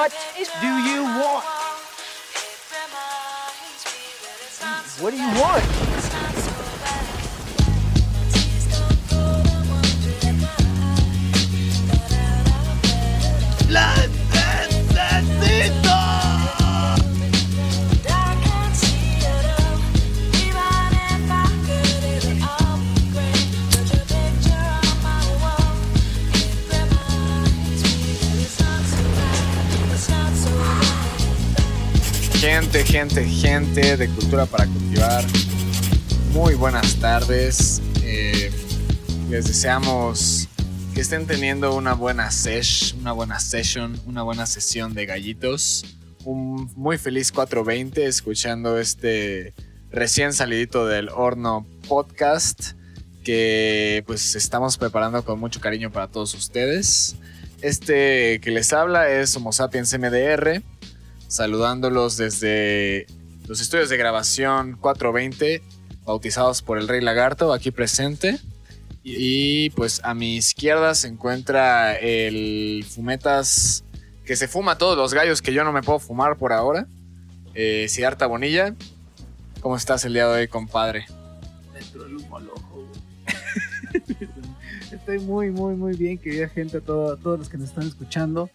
[0.00, 0.16] What
[0.62, 1.44] do you want?
[4.98, 5.79] What do you want?
[32.72, 35.24] Gente, gente, gente de Cultura para Cultivar.
[36.32, 37.82] Muy buenas tardes.
[38.04, 38.52] Eh,
[39.28, 40.46] les deseamos
[40.94, 45.84] que estén teniendo una buena sesh, una buena session, una buena sesión de gallitos.
[46.24, 49.52] Un muy feliz 420 escuchando este
[49.90, 52.74] recién salidito del horno podcast
[53.24, 57.16] que pues estamos preparando con mucho cariño para todos ustedes.
[57.62, 60.62] Este que les habla es Homo Sapiens MDR
[61.30, 63.06] saludándolos desde
[63.46, 65.62] los estudios de grabación 420,
[66.04, 68.38] bautizados por el Rey Lagarto, aquí presente.
[69.02, 73.84] Y pues a mi izquierda se encuentra el Fumetas
[74.26, 76.86] que se fuma todos los gallos que yo no me puedo fumar por ahora.
[77.54, 78.74] Eh, Siddhartha Bonilla,
[79.60, 81.06] ¿cómo estás el día de hoy, compadre?
[81.72, 84.18] dentro del humo al ojo, güey.
[84.92, 88.50] Estoy muy, muy, muy bien, querida gente, todo, todos los que nos están escuchando.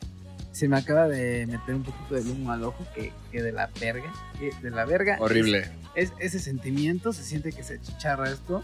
[0.55, 3.69] Se me acaba de meter un poquito de humo al ojo, que, que de la
[3.81, 5.17] verga, que de la verga.
[5.19, 5.69] Horrible.
[5.95, 8.63] Es, es ese sentimiento, se siente que se chicharra esto.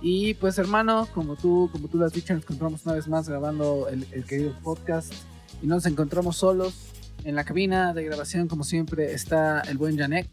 [0.00, 3.28] Y pues hermano, como tú, como tú lo has dicho, nos encontramos una vez más
[3.28, 5.12] grabando el, el querido podcast.
[5.60, 6.74] Y no nos encontramos solos.
[7.24, 10.28] En la cabina de grabación, como siempre, está el buen Janek.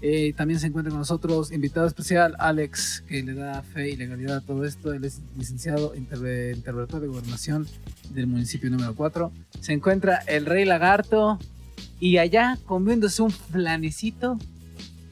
[0.00, 4.36] Eh, también se encuentra con nosotros invitado especial Alex, que le da fe y legalidad
[4.36, 4.92] a todo esto.
[4.92, 7.66] Él es licenciado interve- interventor de gobernación
[8.10, 9.32] del municipio número 4.
[9.60, 11.38] Se encuentra el Rey Lagarto
[11.98, 14.38] y allá comiéndose un flanecito,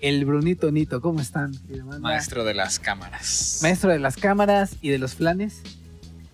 [0.00, 1.00] el Brunito Nito.
[1.00, 1.52] ¿Cómo están?
[2.00, 3.58] Maestro de las cámaras.
[3.62, 5.62] Maestro de las cámaras y de los flanes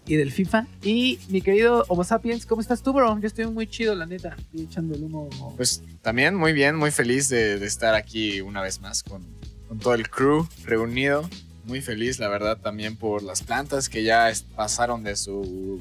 [0.06, 0.66] y del FIFA.
[0.82, 3.18] Y mi querido Homo Sapiens, ¿cómo estás tú, bro?
[3.20, 4.34] Yo estoy muy chido, la neta.
[4.38, 5.28] Estoy echando el humo.
[5.56, 9.24] Pues también muy bien, muy feliz de, de estar aquí una vez más con,
[9.68, 11.28] con todo el crew reunido.
[11.64, 15.80] Muy feliz, la verdad, también por las plantas que ya es- pasaron de su...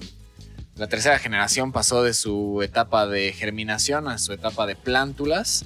[0.78, 5.66] La tercera generación pasó de su etapa de germinación a su etapa de plántulas,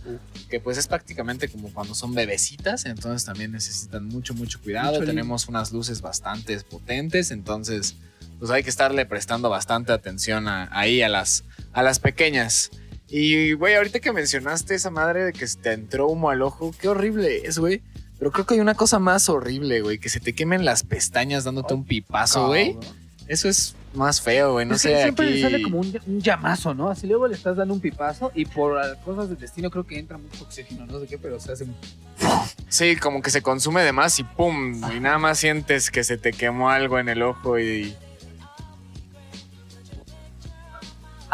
[0.49, 4.93] que pues es prácticamente como cuando son bebecitas, entonces también necesitan mucho, mucho cuidado.
[4.93, 7.95] Mucho Tenemos unas luces bastante potentes, entonces
[8.40, 12.72] pues hay que estarle prestando bastante atención a- ahí a las, a las pequeñas.
[13.07, 16.73] Y, güey, ahorita que mencionaste esa madre de que se te entró humo al ojo,
[16.79, 17.81] qué horrible es, güey.
[18.18, 21.44] Pero creo que hay una cosa más horrible, güey, que se te quemen las pestañas
[21.44, 22.73] dándote un pipazo, güey.
[22.73, 22.96] Cabrón.
[23.28, 24.66] Eso es más feo, güey.
[24.66, 25.35] No Es sé, siempre aquí...
[25.35, 26.90] le sale como un, un llamazo, ¿no?
[26.90, 30.17] Así luego le estás dando un pipazo y por cosas del destino creo que entra
[30.17, 31.75] mucho oxígeno, no sé qué, pero se hace un...
[32.69, 36.17] Sí, como que se consume de más y pum, y nada más sientes que se
[36.17, 37.96] te quemó algo en el ojo y...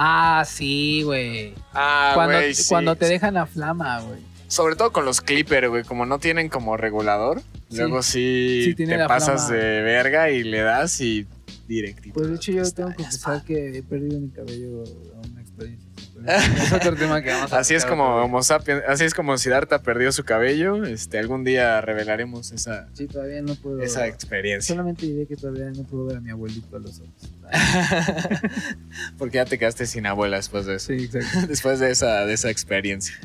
[0.03, 1.53] Ah, sí, güey.
[1.73, 2.65] Ah, cuando, güey, sí.
[2.69, 4.19] cuando te dejan la flama, güey.
[4.47, 7.39] Sobre todo con los clippers, güey, como no tienen como regulador,
[7.69, 7.77] Sí.
[7.77, 9.61] luego sí, te pasas flama.
[9.63, 11.27] de verga y le das y
[11.67, 12.15] directito.
[12.15, 14.83] Pues de hecho yo tengo que confesar que he perdido mi cabello
[15.15, 15.90] a una experiencia.
[16.63, 18.03] Es otro tema que vamos a Así es como.
[18.17, 20.83] Homo sapiens, así es como Siddhartha perdió su cabello.
[20.85, 23.81] Este, algún día revelaremos esa, Sí, todavía no puedo...
[23.81, 24.73] esa experiencia.
[24.75, 27.31] Solamente diré que todavía no puedo ver a mi abuelito a los ojos.
[29.17, 30.87] Porque ya te quedaste sin abuela después de eso.
[30.87, 31.47] Sí, exacto.
[31.47, 33.15] Después de esa, de esa experiencia.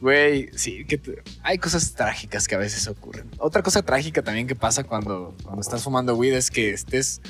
[0.00, 3.26] Güey, sí, que te- hay cosas trágicas que a veces ocurren.
[3.38, 7.20] Otra cosa trágica también que pasa cuando, cuando estás fumando weed es que estés.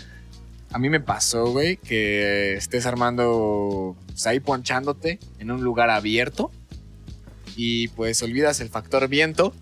[0.73, 6.51] A mí me pasó, güey, que estés armando, pues ahí ponchándote en un lugar abierto
[7.57, 9.53] y pues olvidas el factor viento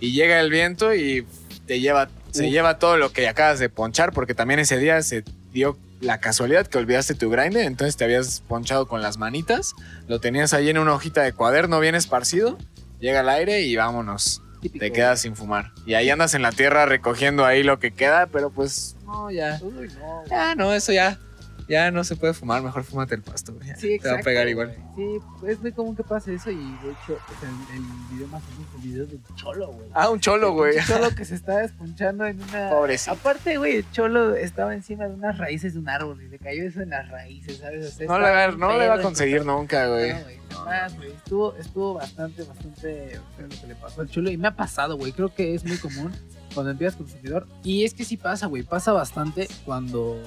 [0.00, 1.26] y llega el viento y
[1.66, 5.24] te lleva, se lleva todo lo que acabas de ponchar porque también ese día se
[5.52, 9.74] dio la casualidad que olvidaste tu grinder, entonces te habías ponchado con las manitas,
[10.08, 12.58] lo tenías ahí en una hojita de cuaderno bien esparcido,
[13.00, 14.42] llega el aire y vámonos.
[14.60, 15.72] Típico, Te quedas sin fumar.
[15.86, 19.58] Y ahí andas en la tierra recogiendo ahí lo que queda, pero pues no, ya.
[19.62, 20.24] Uy, no.
[20.28, 21.18] Ya, no, eso ya.
[21.68, 23.66] Ya no se puede fumar, mejor fúmate el pasto, güey.
[23.74, 24.14] Sí, Te exacto.
[24.14, 24.76] va a pegar igual.
[24.94, 25.18] güey.
[25.18, 27.82] Sí, es muy común que pase eso y de hecho, pues, el, el
[28.12, 29.88] video más famoso es el video del cholo, güey.
[29.92, 30.72] Ah, un cholo, El güey.
[30.76, 32.70] pinche cholo que se estaba esponchando en una.
[32.70, 33.10] Pobrecito.
[33.12, 36.62] Aparte, güey, el cholo estaba encima de unas raíces de un árbol y le cayó
[36.64, 37.86] eso en las raíces, ¿sabes?
[37.86, 40.12] O sea, No le va, no le va a conseguir nunca, güey.
[40.12, 41.10] No, güey, jamás, güey.
[41.12, 42.80] Estuvo, estuvo bastante, bastante
[43.36, 44.30] feo lo que le pasó al chulo.
[44.30, 45.10] Y me ha pasado, güey.
[45.12, 46.12] Creo que es muy común
[46.54, 47.46] cuando empiezas consumidor.
[47.64, 48.62] Y es que sí pasa, güey.
[48.62, 50.22] Pasa bastante cuando,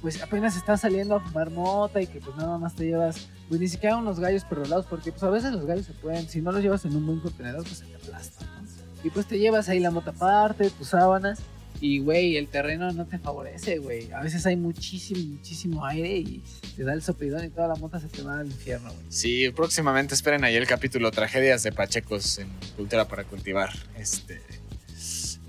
[0.00, 3.60] pues apenas estás saliendo a fumar mota y que pues nada más te llevas, pues
[3.60, 4.86] ni siquiera unos gallos perrolados.
[4.86, 7.20] Porque pues a veces los gallos se pueden, si no los llevas en un buen
[7.20, 8.60] contenedor, pues se te aplastan, ¿no?
[9.02, 11.40] Y pues te llevas ahí la mota aparte, tus sábanas.
[11.82, 14.12] Y, güey, el terreno no te favorece, güey.
[14.12, 16.42] A veces hay muchísimo, muchísimo aire y
[16.76, 19.06] te da el sopidón y toda la mota se te va al infierno, güey.
[19.08, 23.70] Sí, próximamente esperen ahí el capítulo Tragedias de Pachecos en Cultura para Cultivar.
[23.96, 24.42] Este.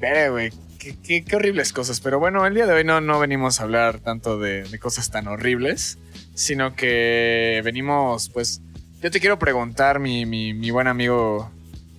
[0.02, 0.52] Veré, güey.
[0.80, 2.00] Qué, qué- qué horribles cosas.
[2.02, 5.12] Pero bueno, el día de hoy no, no venimos a hablar tanto de, de cosas
[5.12, 5.98] tan horribles,
[6.34, 8.62] sino que venimos, pues.
[9.02, 11.50] Yo te quiero preguntar, mi, mi, mi buen amigo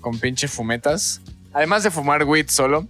[0.00, 1.20] con pinche fumetas.
[1.52, 2.86] Además de fumar weed solo,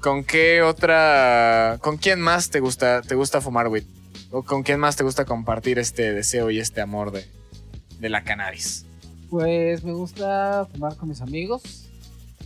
[0.00, 1.78] ¿con qué otra.
[1.80, 3.84] ¿Con quién más te gusta, te gusta fumar weed?
[4.30, 7.24] ¿O con quién más te gusta compartir este deseo y este amor de,
[8.00, 8.84] de la cannabis?
[9.30, 11.83] Pues me gusta fumar con mis amigos.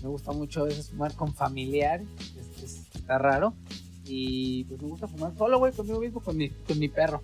[0.02, 2.06] Me gusta mucho a veces fumar con familiares.
[2.38, 3.54] es- es- está raro.
[4.04, 7.20] Y pues me gusta fumar solo, güey, conmigo mismo, con mi, con mi perro.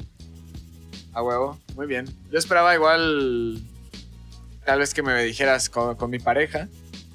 [1.13, 2.07] A huevo, muy bien.
[2.31, 3.63] Yo esperaba igual,
[4.67, 6.69] tal vez que me dijeras con, con mi pareja.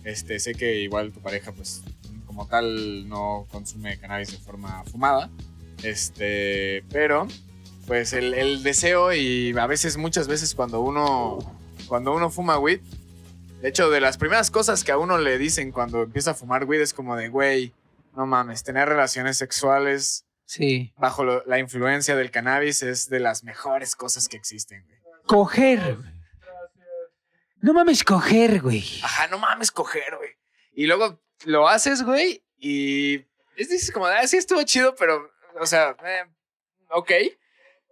[0.06, 1.82] Este, sé que igual tu pareja, pues,
[2.26, 5.30] como tal, no consume cannabis de forma fumada.
[5.84, 7.28] Este, pero,
[7.88, 11.40] pues, el, el deseo y a veces, muchas veces, cuando uno,
[11.88, 12.80] cuando uno fuma weed,
[13.62, 16.66] de hecho, de las primeras cosas que a uno le dicen cuando empieza a fumar
[16.66, 17.74] weed es como de, güey,
[18.16, 20.94] no mames, tener relaciones sexuales Sí.
[20.98, 25.00] bajo lo- la influencia del cannabis es de las mejores cosas que existen, güey.
[25.28, 25.98] Coger.
[27.62, 28.84] No mames, coger, güey.
[29.04, 30.32] Ajá, no mames, coger, güey.
[30.74, 33.16] Y luego lo haces, güey, y
[33.58, 35.30] es dices como, ah, sí estuvo chido, pero,
[35.60, 36.24] o sea, eh,
[36.90, 37.12] ok.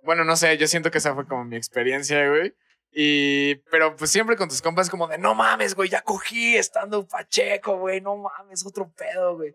[0.04, 2.56] Bueno, no sé, yo siento que esa fue como mi experiencia, güey.
[2.92, 7.08] Y, pero pues siempre con tus compas como de, no mames, güey, ya cogí estando
[7.08, 9.54] pacheco, güey, no mames, otro pedo, güey.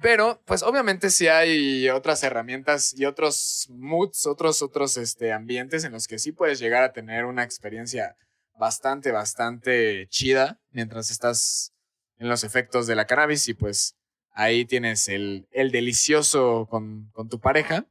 [0.00, 5.92] Pero, pues obviamente sí hay otras herramientas y otros moods, otros, otros este, ambientes en
[5.92, 8.16] los que sí puedes llegar a tener una experiencia
[8.58, 11.72] bastante, bastante chida mientras estás
[12.18, 13.96] en los efectos de la cannabis y pues
[14.32, 17.86] ahí tienes el, el delicioso con, con tu pareja.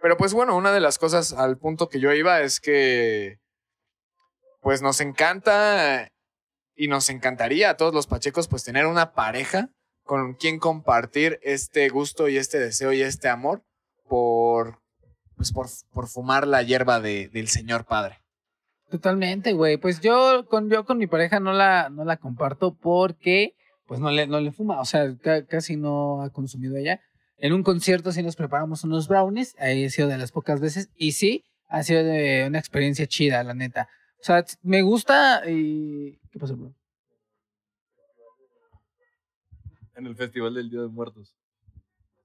[0.00, 3.38] Pero pues bueno, una de las cosas al punto que yo iba es que
[4.66, 6.08] pues nos encanta
[6.74, 9.68] y nos encantaría a todos los pachecos pues tener una pareja
[10.02, 13.62] con quien compartir este gusto y este deseo y este amor
[14.08, 14.80] por
[15.36, 18.18] pues por, por fumar la hierba de- del señor padre.
[18.90, 19.76] Totalmente, güey.
[19.76, 23.54] Pues yo con, yo con mi pareja no la, no la comparto porque
[23.86, 24.80] pues no le, no le fuma.
[24.80, 27.00] O sea, ca- casi no ha consumido ella.
[27.38, 29.54] En un concierto sí nos preparamos unos brownies.
[29.60, 30.88] Ahí ha sido de las pocas veces.
[30.96, 33.88] Y sí, ha sido de una experiencia chida, la neta.
[34.20, 36.18] O sea, me gusta y...
[36.30, 36.74] ¿Qué pasó, bro?
[39.94, 41.34] En el Festival del Día de Muertos.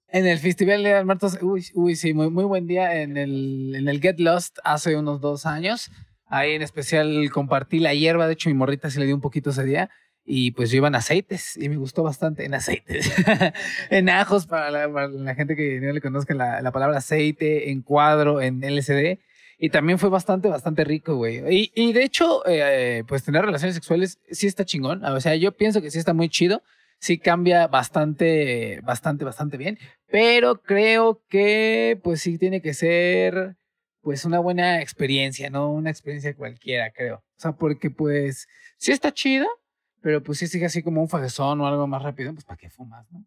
[0.07, 3.87] En el Festival de Muertos, uy, uy, sí, muy, muy buen día en el, en
[3.87, 5.89] el Get Lost hace unos dos años.
[6.25, 9.51] Ahí en especial compartí la hierba, de hecho mi morrita se le dio un poquito
[9.51, 9.89] ese día.
[10.23, 13.11] Y pues yo iba en aceites y me gustó bastante en aceites.
[13.89, 17.71] en ajos, para la, para la gente que no le conozca la, la palabra aceite,
[17.71, 19.19] en cuadro, en LCD.
[19.63, 21.37] Y también fue bastante, bastante rico, güey.
[21.55, 25.05] Y, y de hecho, eh, pues tener relaciones sexuales sí está chingón.
[25.05, 26.63] O sea, yo pienso que sí está muy chido.
[26.97, 29.77] Sí cambia bastante, bastante, bastante bien.
[30.07, 33.55] Pero creo que, pues sí tiene que ser,
[34.01, 37.17] pues una buena experiencia, no una experiencia cualquiera, creo.
[37.17, 39.45] O sea, porque pues sí está chida,
[40.01, 42.71] pero pues sí sigue así como un fajezón o algo más rápido, pues ¿para qué
[42.71, 43.23] fumas, no?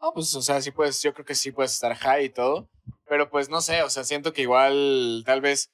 [0.00, 2.70] No, pues, o sea, sí puedes, yo creo que sí puedes estar high y todo,
[3.06, 5.70] pero pues no sé, o sea, siento que igual, tal vez,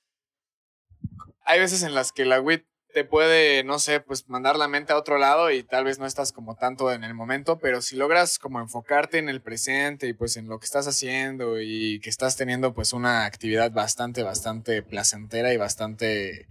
[1.44, 4.92] hay veces en las que la weed te puede, no sé, pues mandar la mente
[4.92, 7.94] a otro lado y tal vez no estás como tanto en el momento, pero si
[7.94, 12.08] logras como enfocarte en el presente y pues en lo que estás haciendo y que
[12.10, 16.48] estás teniendo pues una actividad bastante, bastante placentera y bastante,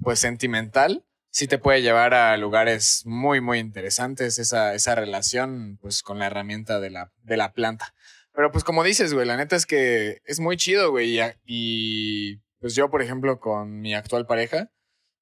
[0.00, 6.04] pues sentimental, sí te puede llevar a lugares muy, muy interesantes esa, esa relación pues
[6.04, 7.92] con la herramienta de la, de la planta.
[8.32, 11.20] Pero pues como dices, güey, la neta es que es muy chido, güey.
[11.44, 14.70] Y, pues yo, por ejemplo, con mi actual pareja,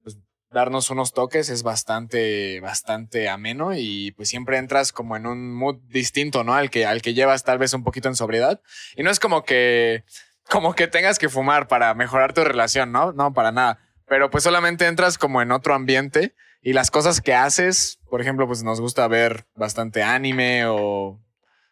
[0.03, 0.19] pues
[0.51, 5.79] darnos unos toques es bastante, bastante ameno y pues siempre entras como en un mood
[5.87, 6.53] distinto, ¿no?
[6.53, 8.61] Al que, al que llevas tal vez un poquito en sobriedad.
[8.95, 10.03] Y no es como que,
[10.47, 13.13] como que tengas que fumar para mejorar tu relación, ¿no?
[13.13, 13.79] No, para nada.
[14.13, 18.45] Pero pues solamente entras como en otro ambiente y las cosas que haces, por ejemplo,
[18.45, 21.19] pues nos gusta ver bastante anime o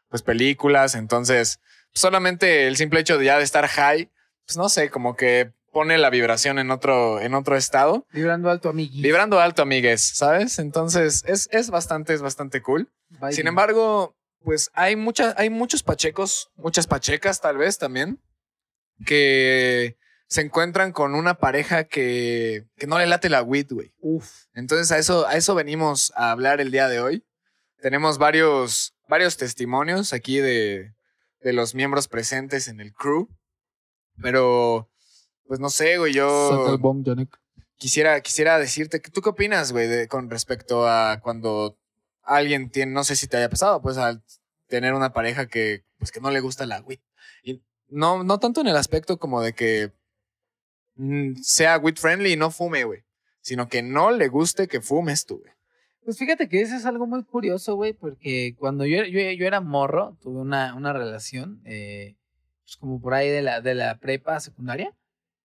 [0.10, 1.60] pues películas, entonces
[1.93, 4.10] solamente el simple hecho de ya de estar high,
[4.48, 8.07] pues no sé, como que pone la vibración en otro, en otro estado.
[8.12, 9.03] Vibrando alto, amigui.
[9.03, 10.57] Vibrando alto, amigues, ¿sabes?
[10.57, 12.91] Entonces es, es bastante, es bastante cool.
[13.10, 13.33] Vibing.
[13.33, 18.19] Sin embargo, pues hay muchas, hay muchos pachecos, muchas pachecas tal vez también,
[19.05, 20.00] que
[20.32, 23.94] se encuentran con una pareja que, que no le late la weed, güey.
[24.00, 24.46] Uf.
[24.54, 27.26] Entonces a eso, a eso venimos a hablar el día de hoy.
[27.82, 30.94] Tenemos varios, varios testimonios aquí de,
[31.42, 33.28] de los miembros presentes en el crew.
[34.22, 34.90] Pero,
[35.48, 37.38] pues no sé, güey, yo Yannick.
[37.76, 41.78] quisiera, quisiera decirte, ¿tú qué opinas, güey, de- con respecto a cuando
[42.24, 44.24] alguien tiene, no sé si te haya pasado, pues al
[44.68, 47.00] tener una pareja que, pues que no le gusta la weed.
[47.44, 49.92] Y no, no tanto en el aspecto como de que
[51.41, 53.01] sea weed friendly y no fume, güey,
[53.41, 55.51] sino que no le guste que fumes tú, güey.
[56.03, 59.62] Pues fíjate que eso es algo muy curioso, güey, porque cuando yo, yo, yo era
[59.62, 62.15] morro, tuve una, una relación, eh,
[62.63, 64.96] pues como por ahí de la, de la prepa secundaria,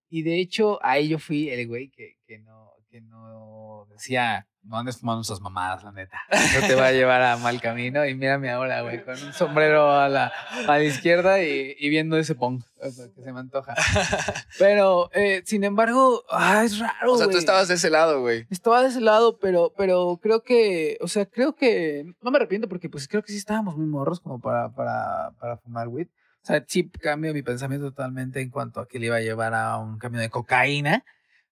[0.09, 4.77] y de hecho ahí yo fui el güey que, que, no, que no decía, no
[4.77, 8.15] andes fumando esas mamadas, la neta, no te va a llevar a mal camino, y
[8.15, 10.31] mírame ahora, güey, con un sombrero a la,
[10.67, 13.75] a la izquierda y, y viendo ese pong, o sea, que se me antoja.
[14.57, 18.47] Pero, eh, sin embargo, ah, es raro, O sea, tú estabas de ese lado, güey.
[18.49, 22.67] Estaba de ese lado, pero, pero creo que, o sea, creo que, no me arrepiento
[22.67, 26.07] porque pues creo que sí estábamos muy morros como para, para, para fumar weed.
[26.41, 29.53] O sea, sí cambio mi pensamiento totalmente en cuanto a que le iba a llevar
[29.53, 31.03] a un cambio de cocaína,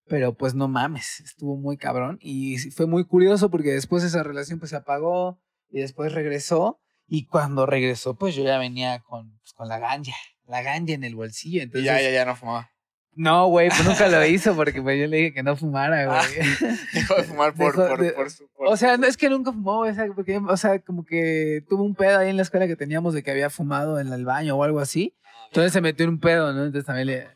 [0.08, 4.60] pero pues no mames, estuvo muy cabrón y fue muy curioso porque después esa relación
[4.60, 9.54] pues se apagó y después regresó y cuando regresó pues yo ya venía con, pues,
[9.54, 10.14] con la ganja,
[10.48, 11.86] la ganja en el bolsillo, Y entonces...
[11.86, 12.72] ya, ya, ya no fumaba.
[13.18, 16.48] No, güey, pues nunca lo hizo porque pues yo le dije que no fumara, güey.
[16.94, 19.30] Dejó de fumar por, Dejó por, de- por su- por O sea, no es que
[19.30, 22.42] nunca fumó, o sea, porque, o sea, como que tuvo un pedo ahí en la
[22.44, 25.16] escuela que teníamos de que había fumado en el baño o algo así.
[25.48, 26.66] Entonces se metió en un pedo, ¿no?
[26.66, 27.28] Entonces también le.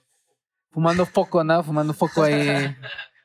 [0.72, 1.64] Fumando foco, ¿no?
[1.64, 2.76] Fumando foco ahí.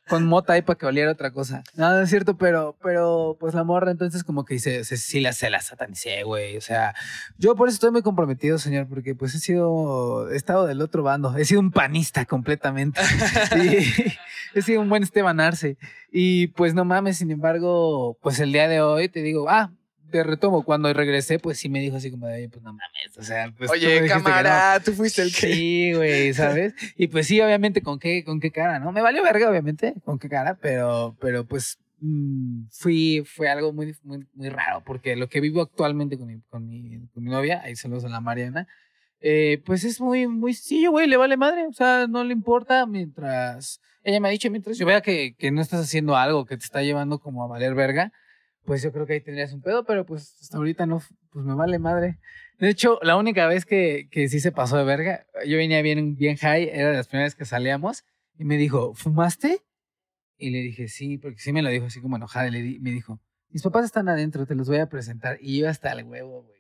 [0.07, 1.63] Con mota ahí para que oliera otra cosa.
[1.77, 5.19] No, no es cierto, pero, pero pues la morra entonces como que se, se, sí
[5.19, 6.59] la, se la satanicé, güey.
[6.59, 6.95] O sea,
[7.39, 11.03] yo por eso estoy muy comprometido, señor, porque pues he sido, he estado del otro
[11.03, 11.35] bando.
[11.39, 13.01] He sido un panista completamente.
[13.57, 15.79] y he sido un buen Esteban Arce.
[16.13, 19.73] Y pues no mames, sin embargo, pues el día de hoy te digo, ah,
[20.15, 20.63] te retomo.
[20.63, 23.19] Cuando regresé, pues sí me dijo así como de, oye, pues no mames.
[23.19, 24.07] O sea, pues tú Oye, no.
[24.07, 25.53] cámara, tú fuiste el que...
[25.53, 26.73] Sí, güey, ¿sabes?
[26.97, 28.93] Y pues sí, obviamente, ¿con qué, con qué cara, no?
[28.93, 33.97] Me valió verga, obviamente, con qué cara, pero, pero pues mm, fui, fue algo muy,
[34.05, 37.61] muy, muy raro, porque lo que vivo actualmente con mi, con mi, con mi novia,
[37.65, 38.69] ahí saludos a la Mariana,
[39.21, 42.87] eh, pues es muy, muy sencillo, güey, le vale madre, o sea, no le importa
[42.87, 46.57] mientras, ella me ha dicho, mientras yo vea que, que no estás haciendo algo que
[46.57, 48.13] te está llevando como a valer verga,
[48.65, 51.55] pues yo creo que ahí tendrías un pedo, pero pues hasta ahorita no, pues me
[51.55, 52.19] vale madre.
[52.59, 56.17] De hecho, la única vez que, que sí se pasó de verga, yo venía bien,
[56.17, 58.05] bien high, era de las primeras que salíamos,
[58.39, 59.61] y me dijo, ¿fumaste?
[60.39, 62.79] Y le dije, sí, porque sí me lo dijo así como enojada, y le di-
[62.81, 66.05] me dijo, mis papás están adentro, te los voy a presentar, y yo hasta el
[66.05, 66.55] huevo, güey.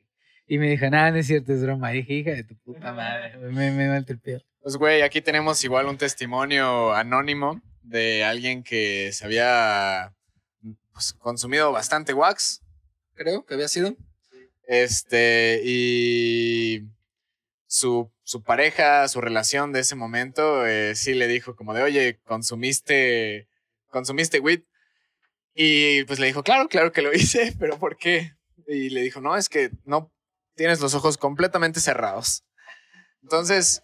[0.46, 1.92] Y me dijo, nada, no es cierto, es broma.
[1.94, 4.42] Y dije, hija de tu puta madre, me, me maltripió.
[4.60, 10.14] Pues, güey, aquí tenemos igual un testimonio anónimo de alguien que se había
[10.94, 12.62] pues, consumido bastante wax,
[13.14, 13.96] creo que había sido.
[14.66, 16.88] Este, y
[17.66, 22.20] su, su pareja, su relación de ese momento, eh, sí le dijo como de, oye,
[22.24, 23.48] consumiste,
[23.90, 24.62] consumiste weed.
[25.54, 28.32] Y pues le dijo, claro, claro que lo hice, pero ¿por qué?
[28.66, 30.12] Y le dijo, no, es que no
[30.54, 32.44] tienes los ojos completamente cerrados.
[33.22, 33.82] Entonces,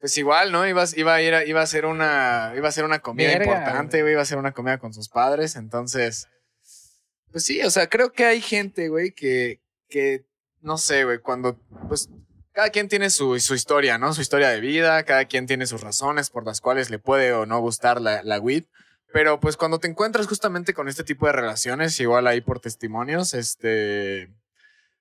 [0.00, 0.66] pues igual, ¿no?
[0.66, 3.58] Ibas, iba a ir a, iba a ser una, iba a ser una comida Verga,
[3.58, 6.28] importante, güey, iba a ser una comida con sus padres, entonces,
[7.32, 10.24] pues sí, o sea, creo que hay gente, güey, que, que,
[10.60, 12.08] no sé, güey, cuando, pues,
[12.52, 14.12] cada quien tiene su, su historia, ¿no?
[14.12, 17.46] Su historia de vida, cada quien tiene sus razones por las cuales le puede o
[17.46, 18.64] no gustar la, la weed.
[19.12, 23.32] Pero pues cuando te encuentras justamente con este tipo de relaciones, igual ahí por testimonios,
[23.32, 24.28] este,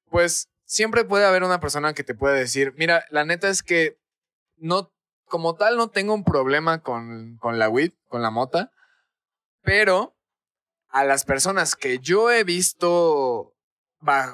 [0.09, 3.97] pues siempre puede haber una persona que te puede decir, mira, la neta es que
[4.57, 4.91] no,
[5.25, 8.71] como tal, no tengo un problema con, con la weed, con la mota,
[9.61, 10.15] pero
[10.89, 13.53] a las personas que yo he visto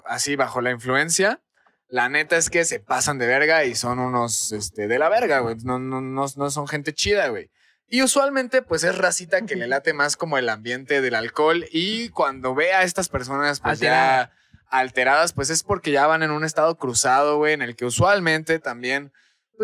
[0.05, 1.41] así bajo la influencia,
[1.87, 5.39] la neta es que se pasan de verga y son unos este, de la verga,
[5.39, 5.57] güey.
[5.63, 7.51] No, no, no, no son gente chida, güey.
[7.87, 11.65] Y usualmente, pues es racita que le late más como el ambiente del alcohol.
[11.71, 14.31] Y cuando ve a estas personas, pues ya
[14.69, 18.57] alteradas, pues es porque ya van en un estado cruzado, güey, en el que usualmente
[18.57, 19.13] también,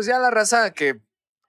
[0.00, 0.98] pues ya la raza que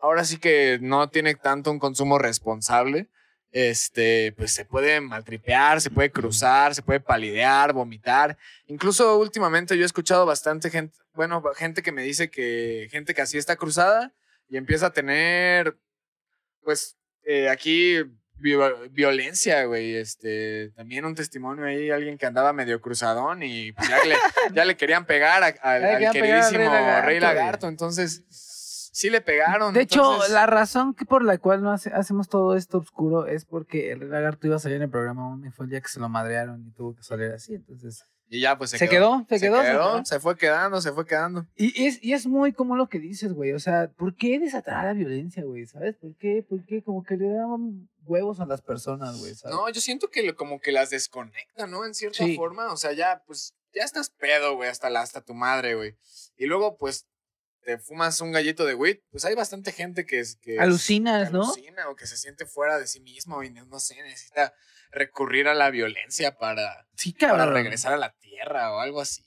[0.01, 3.07] ahora sí que no tiene tanto un consumo responsable,
[3.53, 8.37] este, pues se puede maltripear, se puede cruzar, se puede palidear, vomitar.
[8.65, 13.21] Incluso últimamente yo he escuchado bastante gente, bueno, gente que me dice que gente que
[13.21, 14.13] así está cruzada
[14.49, 15.77] y empieza a tener,
[16.61, 18.03] pues, eh, aquí
[18.41, 19.95] violencia, güey.
[19.95, 24.15] Este, también un testimonio ahí, alguien que andaba medio cruzadón y pues, ya, le,
[24.53, 26.69] ya le querían pegar al queridísimo
[27.03, 27.67] Rey Lagarto.
[27.67, 29.73] Entonces, sí le pegaron.
[29.73, 33.91] De hecho, la razón que por la cual no hacemos todo esto oscuro es porque
[33.91, 35.99] el Rey Lagarto iba a salir en el programa y fue el día que se
[35.99, 37.55] lo madrearon y tuvo que salir así.
[37.55, 38.05] Entonces.
[38.33, 39.25] Y ya, pues se, se quedó.
[39.27, 40.05] Se quedó, se quedó.
[40.05, 41.45] Se, fue quedando, se fue quedando.
[41.57, 43.51] Y es, y es muy como lo que dices, güey.
[43.51, 45.65] O sea, ¿por qué desatar la violencia, güey?
[45.65, 45.97] ¿Sabes?
[45.97, 46.41] ¿Por qué?
[46.41, 46.81] ¿Por qué?
[46.81, 49.33] Como que le daban huevos a las personas, güey.
[49.49, 51.85] No, yo siento que como que las desconecta, ¿no?
[51.85, 52.71] En cierta forma.
[52.71, 55.97] O sea, ya, pues, ya estás pedo, güey, hasta, la, hasta tu madre, güey.
[56.37, 57.07] Y luego, pues,
[57.65, 61.43] te fumas un gallito de weed, pues hay bastante gente que, que alucinas, ¿no?
[61.43, 64.53] Alucina o que se siente fuera de sí mismo y no sé, necesita
[64.91, 69.23] recurrir a la violencia para, sí, para regresar a la tierra o algo así.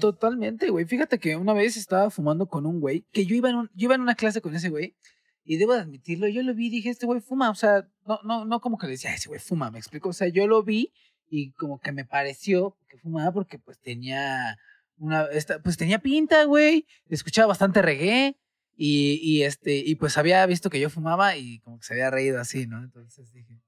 [0.00, 0.84] Totalmente, güey.
[0.84, 3.94] Fíjate que una vez estaba fumando con un güey, que yo iba, en yo iba
[3.94, 4.96] en una clase con ese güey,
[5.44, 8.18] y debo de admitirlo, yo lo vi y dije, este güey fuma, o sea, no,
[8.24, 10.62] no, no como que le decía, ese güey fuma, me explico, o sea, yo lo
[10.62, 10.92] vi
[11.28, 14.58] y como que me pareció que fumaba porque pues tenía
[14.96, 18.38] una, esta, pues tenía pinta, güey, escuchaba bastante reggae,
[18.76, 22.10] y, y, este, y pues había visto que yo fumaba y como que se había
[22.10, 22.82] reído así, ¿no?
[22.82, 23.60] Entonces dije,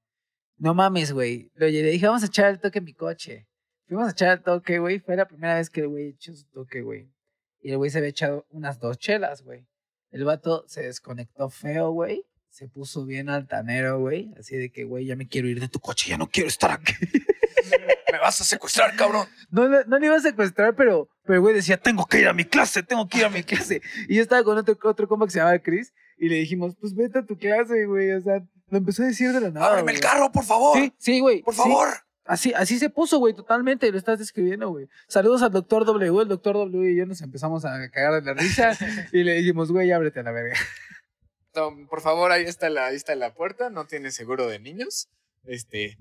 [0.58, 1.50] no mames, güey.
[1.54, 3.46] Le dije, vamos a echar el toque en mi coche.
[3.86, 4.98] Fuimos a echar el toque, güey.
[4.98, 7.10] Fue la primera vez que el güey echó su toque, güey.
[7.60, 9.66] Y el güey se había echado unas dos chelas, güey.
[10.10, 12.24] El vato se desconectó feo, güey.
[12.48, 14.32] Se puso bien altanero, güey.
[14.38, 16.70] Así de que, güey, ya me quiero ir de tu coche, ya no quiero estar
[16.70, 16.94] aquí.
[18.12, 19.26] me vas a secuestrar, cabrón.
[19.50, 22.32] No, no, no le iba a secuestrar, pero, pero güey decía, tengo que ir a
[22.32, 23.82] mi clase, tengo que ir a mi clase.
[24.08, 26.94] Y yo estaba con otro, otro compa que se llamaba Chris y le dijimos, pues
[26.94, 28.12] vete a tu clase, güey.
[28.12, 29.68] O sea, lo empezó a decir de la nada.
[29.68, 30.76] Ábreme el carro, por favor.
[30.78, 31.42] Sí, sí, güey.
[31.42, 31.88] Por favor.
[32.24, 34.88] Así, así se puso, güey, totalmente, lo estás describiendo, güey.
[35.06, 38.34] Saludos al doctor W, el doctor W y yo nos empezamos a cagar de la
[38.34, 38.76] risa
[39.12, 40.56] y le dijimos, güey, ábrete a la verga.
[41.88, 45.08] por favor, ahí está la, ahí está la puerta, no tiene seguro de niños.
[45.44, 45.96] Este,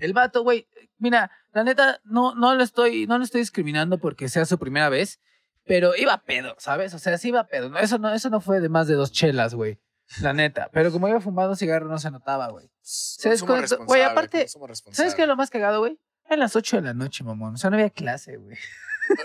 [0.00, 0.66] El vato, güey,
[0.98, 4.88] mira, la neta, no, no lo estoy, no lo estoy discriminando porque sea su primera
[4.88, 5.20] vez,
[5.64, 6.94] pero iba pedo, ¿sabes?
[6.94, 7.76] O sea, sí iba pedo.
[7.78, 9.78] Eso no, eso no fue de más de dos chelas, güey.
[10.18, 10.68] La neta.
[10.72, 12.68] Pero como iba fumando cigarro no se notaba, güey.
[12.82, 13.84] Se desconectó.
[13.84, 15.98] Güey, aparte, ¿sabes qué es lo más cagado, güey?
[16.28, 17.54] En las 8 de la noche, mamón.
[17.54, 18.56] O sea, no había clase, güey.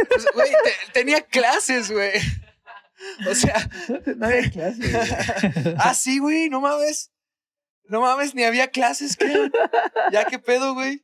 [0.10, 0.52] Pues, güey,
[0.94, 2.14] tenía clases, güey.
[3.30, 3.70] O sea,
[4.18, 5.76] no había clase, güey.
[5.80, 7.12] ah, sí, güey, no mames.
[7.88, 9.52] No mames, ni había clases, ¿qué?
[10.12, 11.04] Ya, ¿qué pedo, güey?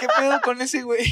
[0.00, 1.04] ¿Qué pedo con ese güey?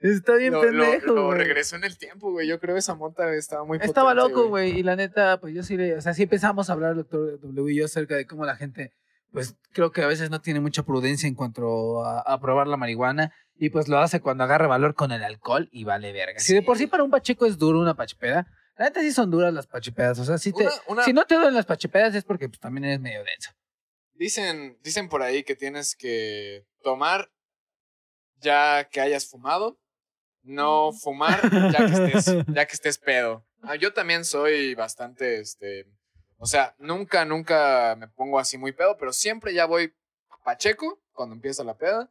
[0.00, 2.46] Está bien pendejo, lo, regresó en el tiempo, güey.
[2.46, 4.78] Yo creo que esa monta estaba muy Estaba loco, güey.
[4.78, 5.96] Y la neta, pues yo sí le...
[5.96, 8.92] O sea, sí empezamos a hablar, doctor W y yo, acerca de cómo la gente,
[9.32, 13.32] pues creo que a veces no tiene mucha prudencia en cuanto a, probar la marihuana.
[13.56, 16.40] Y pues lo hace cuando agarra valor con el alcohol y vale verga.
[16.40, 19.30] Si de por sí para un pacheco es duro una pachepeda, la neta sí son
[19.30, 20.18] duras las pachepedas.
[20.18, 20.68] O sea, si, te,
[21.04, 23.52] si no te duelen las pachepedas es porque pues, también eres medio denso.
[24.14, 27.30] Dicen, dicen por ahí que tienes que tomar
[28.44, 29.78] ya que hayas fumado
[30.44, 31.40] no fumar
[31.72, 33.44] ya que estés, ya que estés pedo.
[33.62, 35.86] Ah, yo también soy bastante, este,
[36.36, 39.92] o sea, nunca, nunca me pongo así muy pedo, pero siempre ya voy
[40.44, 42.10] pacheco cuando empieza la peda.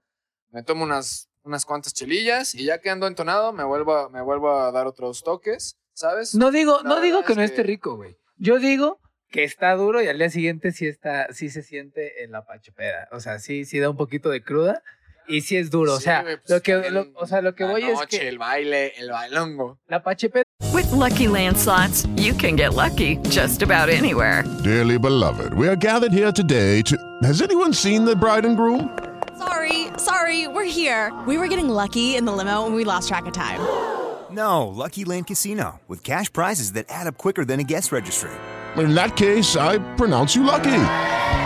[0.50, 4.22] Me tomo unas, unas cuantas chelillas y ya que ando entonado me vuelvo, a, me
[4.22, 6.34] vuelvo a dar otros toques, ¿sabes?
[6.34, 8.18] No digo, no digo que no esté rico, güey.
[8.38, 12.32] Yo digo que está duro y al día siguiente sí está, sí se siente en
[12.32, 13.08] la pachepeda.
[13.12, 14.84] O sea, sí, sí da un poquito de cruda
[15.28, 17.82] y sí es duro, o sea, pues, lo que, lo, o sea, lo que voy
[17.82, 19.80] noche, es que el baile, el bailongo.
[19.88, 20.44] La pachepe.
[20.74, 24.44] With lucky landslots, you can get lucky just about anywhere.
[24.64, 26.98] Dearly beloved, we are gathered here today to.
[27.24, 28.90] Has anyone seen the bride and groom?
[29.38, 31.12] Sorry, sorry, we're here.
[31.28, 33.60] We were getting lucky in the limo and we lost track of time.
[34.32, 38.32] No, Lucky Land Casino with cash prizes that add up quicker than a guest registry.
[38.78, 40.72] In that case, I pronounce you lucky.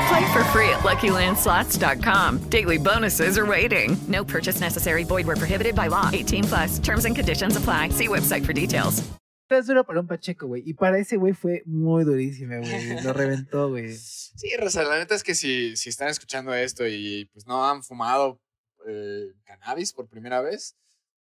[0.08, 2.50] Play for free at LuckyLandSlots.com.
[2.50, 3.98] Daily bonuses are waiting.
[4.08, 5.04] No purchase necessary.
[5.04, 6.10] Void where prohibited by law.
[6.14, 6.80] 18 plus.
[6.80, 7.90] Terms and conditions apply.
[7.90, 9.04] See website for details.
[9.50, 10.62] Es duro para un Pacheco, güey.
[10.66, 13.02] Y para ese güey fue muy durísimo, güey.
[13.04, 13.96] Lo reventó, güey.
[13.96, 17.82] Sí, Rosa, la neta es que si, si están escuchando esto y pues no han
[17.82, 18.42] fumado
[18.88, 20.76] eh, cannabis por primera vez,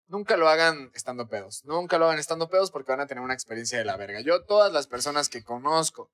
[0.07, 1.63] nunca lo hagan estando pedos.
[1.65, 4.19] Nunca lo hagan estando pedos porque van a tener una experiencia de la verga.
[4.21, 6.11] Yo, todas las personas que conozco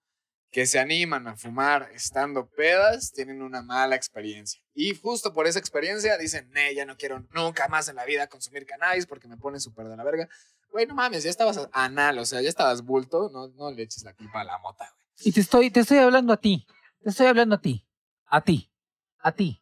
[0.54, 4.62] que se animan a fumar estando pedas tienen una mala experiencia.
[4.76, 8.28] Y justo por esa experiencia dicen, nee, ya no quiero nunca más en la vida
[8.28, 10.30] consumir cannabis porque me pone súper de la verga.
[10.72, 14.04] Güey, no mames, ya estabas anal, o sea, ya estabas bulto, no, no le eches
[14.04, 15.28] la culpa a la mota, güey.
[15.28, 16.68] Y te estoy, te estoy hablando a ti.
[17.02, 17.88] Te estoy hablando a ti.
[18.28, 18.72] A ti.
[19.20, 19.60] A ti.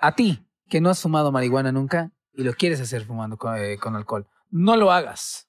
[0.00, 3.94] A ti, que no has fumado marihuana nunca y lo quieres hacer fumando eh, con
[3.94, 4.26] alcohol.
[4.50, 5.48] No lo hagas.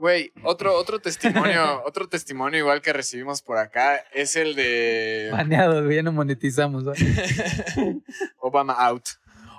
[0.00, 5.84] Güey, otro, otro testimonio, otro testimonio igual que recibimos por acá es el de Baneado,
[5.84, 6.84] güey, ya no monetizamos.
[8.38, 9.04] Obama Out.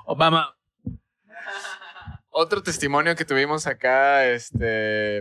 [0.05, 0.57] Obama.
[2.31, 5.19] Otro testimonio que tuvimos acá, este,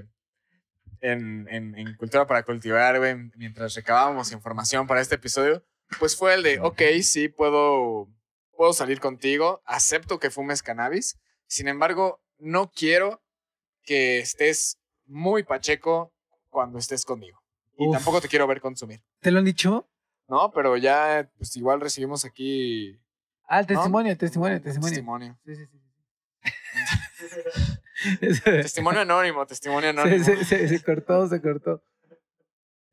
[1.01, 5.63] en, en, en Cultura para Cultivar, güey, mientras recabábamos información para este episodio,
[5.99, 8.09] pues fue el de, ok, sí, puedo,
[8.57, 13.23] puedo salir contigo, acepto que fumes cannabis, sin embargo, no quiero
[13.83, 14.80] que estés
[15.11, 16.12] muy pacheco
[16.49, 17.42] cuando estés conmigo.
[17.77, 17.94] Y Uf.
[17.96, 19.03] tampoco te quiero ver consumir.
[19.20, 19.88] ¿Te lo han dicho?
[20.29, 22.99] No, pero ya, pues igual recibimos aquí
[23.49, 23.75] Ah, el ¿No?
[23.75, 24.94] testimonio, el testimonio, el testimonio.
[24.94, 25.38] testimonio.
[25.44, 25.81] Sí, sí, sí.
[28.44, 30.25] Testimonio anónimo, testimonio Se, anónimo.
[30.25, 31.83] se, se, se cortó, se cortó.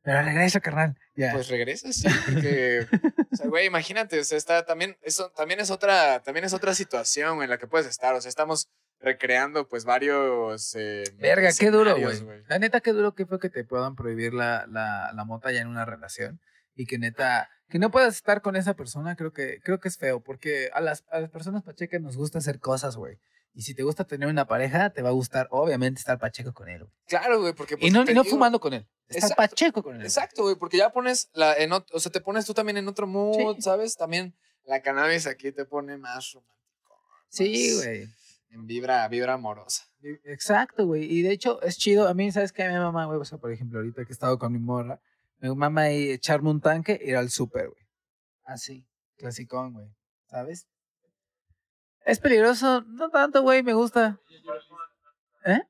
[0.08, 0.96] Pero regresa, carnal.
[1.16, 1.32] Ya.
[1.34, 2.86] Pues regresa, sí, porque,
[3.30, 6.72] o sea, güey, imagínate, o sea, está también, eso también es otra, también es otra
[6.74, 11.70] situación en la que puedes estar, o sea, estamos recreando, pues, varios, eh, Verga, qué
[11.70, 12.42] duro, güey.
[12.48, 15.60] La neta, qué duro que fue que te puedan prohibir la, la, la mota ya
[15.60, 16.40] en una relación.
[16.74, 19.98] Y que neta, que no puedas estar con esa persona, creo que, creo que es
[19.98, 20.20] feo.
[20.20, 23.18] Porque a las, a las personas pachecas nos gusta hacer cosas, güey.
[23.54, 26.68] Y si te gusta tener una pareja, te va a gustar, obviamente, estar pacheco con
[26.68, 26.92] él, güey.
[27.06, 27.74] Claro, güey, porque...
[27.74, 28.86] Y pues, no, te y no digo- fumando con él.
[29.08, 29.36] Estar Exacto.
[29.36, 30.02] pacheco con él.
[30.02, 32.86] Exacto, güey, porque ya pones, la, en ot- o sea, te pones tú también en
[32.86, 33.62] otro mood, Sí.
[33.62, 33.96] ¿sabes?
[33.96, 36.96] También la cannabis aquí te pone más romántico.
[37.30, 38.08] Sí, güey.
[38.50, 39.84] En vibra, vibra amorosa.
[40.24, 41.04] Exacto, güey.
[41.04, 42.06] Y de hecho, es chido.
[42.08, 42.62] A mí, ¿sabes qué?
[42.64, 45.00] A mi mamá, güey, o sea, por ejemplo, ahorita que he estado con mi morra,
[45.38, 47.82] mi mamá ahí echarme un tanque y ir al súper, güey.
[48.44, 49.88] Así, clasicón, güey.
[50.30, 50.66] ¿Sabes?
[52.08, 54.18] Es peligroso, no tanto, güey, me gusta.
[55.44, 55.60] ¿Eh?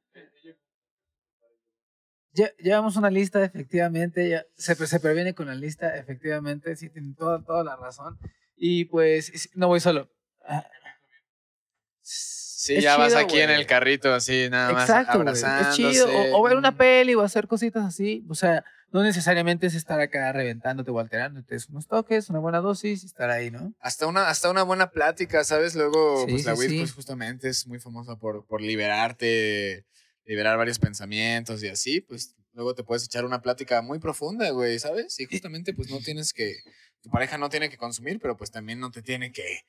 [2.33, 4.29] Lle- Llevamos una lista, efectivamente.
[4.29, 6.77] ya- se, se previene con la lista, efectivamente.
[6.77, 8.19] Sí, tienen toda, toda la razón.
[8.57, 10.11] Y pues, es- no voy solo.
[10.47, 10.65] Ah,
[12.61, 15.23] Sí, Es ya vas aquí en el carrito, así, nada más Exacto.
[15.31, 16.09] Es chido.
[16.09, 18.25] O, o ver una peli o hacer cositas así.
[18.29, 21.55] O sea, no necesariamente es estar acá reventándote o alterándote.
[21.55, 23.75] Es unos toques, una buena dosis y estar ahí, ¿no?
[23.79, 25.77] Hasta una, hasta una buena plática, ¿sabes?
[25.77, 26.79] Luego, Sí, pues la sí, weed, sí.
[26.81, 29.87] pues justamente es muy famosa por, por liberarte,
[30.25, 34.81] liberar varios pensamientos y así, pues luego te puedes echar una plática muy profunda, güey,
[34.81, 35.21] ¿sabes?
[35.21, 36.57] Y justamente, pues no tienes que,
[37.03, 39.61] tu pareja no tiene que consumir, pero pues también no te tiene que,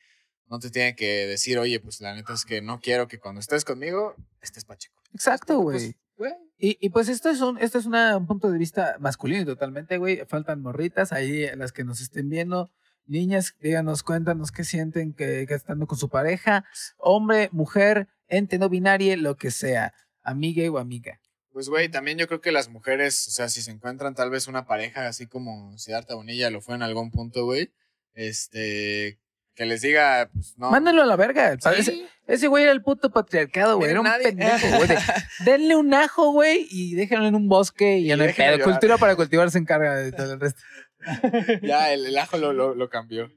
[0.49, 3.39] no te tiene que decir, oye, pues la neta es que no quiero que cuando
[3.41, 4.95] estés conmigo estés pacheco.
[5.13, 5.95] Exacto, Pues, güey.
[6.17, 9.45] güey, Y, y pues esto es un, esto es una- un punto de vista masculino
[9.45, 10.25] totalmente, güey.
[10.27, 12.71] Faltan morritas ahí, las que nos estén viendo.
[13.05, 16.65] Niñas, díganos, cuéntanos qué sienten que, que estando con su pareja.
[16.97, 19.93] Hombre, mujer, ente no binario, lo que sea.
[20.21, 21.19] Amigue o amiga.
[21.51, 24.47] Pues, güey, también yo creo que las mujeres, o sea, si se encuentran tal vez
[24.47, 27.71] una pareja así como Siddhartha Bonilla lo fue en algún punto, güey,
[28.13, 29.19] este,
[29.55, 30.71] que les diga, pues no.
[30.71, 31.53] Mándenlo a la verga.
[31.59, 31.69] Sí.
[31.77, 33.91] Ese, ese güey era el puto patriarcado, güey.
[33.91, 34.87] Era un nadie- pendejo, güey.
[34.87, 34.97] de,
[35.45, 38.63] Denle un ajo, güey, y déjenlo en un bosque y ya no hay pedo.
[38.63, 40.61] Cultura para cultivar se encarga de todo el resto.
[41.63, 43.29] Ya, el, el ajo lo, lo, lo cambió.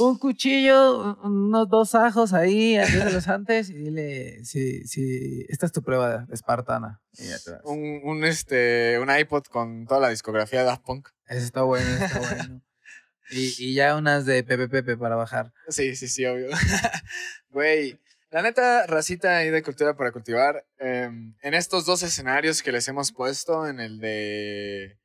[0.00, 2.76] Un cuchillo, un- unos dos ajos ahí,
[3.12, 7.00] los antes, y dile si, si esta es tu prueba de espartana.
[7.16, 7.22] Y.
[7.64, 11.08] Un, un, este, un iPod con toda la discografía de Daft Punk.
[11.28, 12.60] Ese está bueno, está bueno.
[13.30, 15.52] Y, ya unas de Pepe Pepe para bajar.
[15.68, 16.48] Sí, sí, sí, obvio.
[17.50, 17.98] Güey,
[18.30, 20.66] la neta, racita ahí de cultura para cultivar.
[20.78, 24.98] em, en estos dos escenarios que les hemos puesto, en el de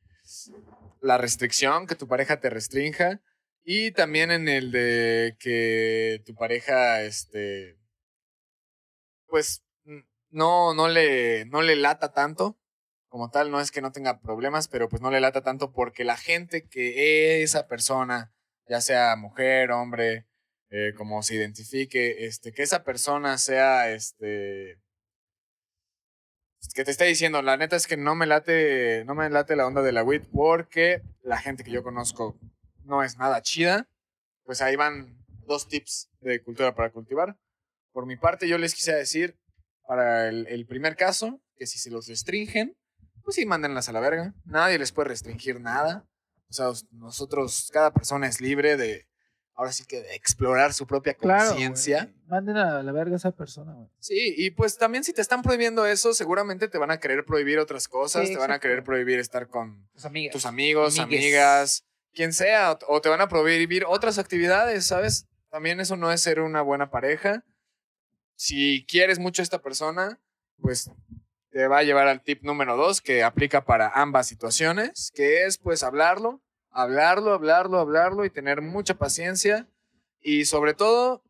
[1.02, 3.22] la restricción, que tu pareja te restrinja,
[3.64, 7.78] y también en el de que tu pareja, este,
[9.28, 9.64] pues,
[10.30, 12.58] no, no le, no le lata tanto.
[13.14, 16.04] Como tal, no es que no tenga problemas, pero pues no le lata tanto porque
[16.04, 18.34] la gente que esa persona,
[18.68, 20.26] ya sea mujer, hombre,
[20.72, 24.80] eh, como se identifique, este, que esa persona sea, este,
[26.74, 29.68] que te esté diciendo, la neta es que no me late, no me late la
[29.68, 32.36] onda de la weed porque la gente que yo conozco
[32.84, 33.88] no es nada chida,
[34.44, 37.38] pues ahí van dos tips de cultura para cultivar.
[37.92, 39.38] Por mi parte, yo les quise decir,
[39.88, 42.76] para el, el primer caso, que si se los restringen,
[43.24, 44.34] pues sí, mándenlas a la verga.
[44.46, 46.06] Nadie les puede restringir nada.
[46.50, 49.08] O sea, os- nosotros, cada persona es libre de,
[49.56, 52.14] ahora sí que de explorar su propia conciencia.
[52.28, 53.88] Manden a la verga a esa persona, güey.
[54.00, 57.60] Sí, y pues también si te están prohibiendo eso, seguramente te van a querer prohibir
[57.60, 60.34] otras cosas, Sí, te van a querer prohibir estar con Tus amigas.
[60.34, 61.20] tus amigos, Amigues.
[61.24, 65.28] amigas, quien sea, o- o te van a prohibir otras actividades, ¿sabes?
[65.50, 67.44] También eso no es ser una buena pareja.
[68.36, 70.20] Si quieres mucho a esta persona,
[70.60, 70.90] pues
[71.54, 75.60] te va a llevar al tip número dos que aplica para ambas situaciones, que es
[75.60, 79.70] pues hablarlo, hablarlo, hablarlo, hablarlo y tener mucha paciencia
[80.20, 81.22] y sobre todo,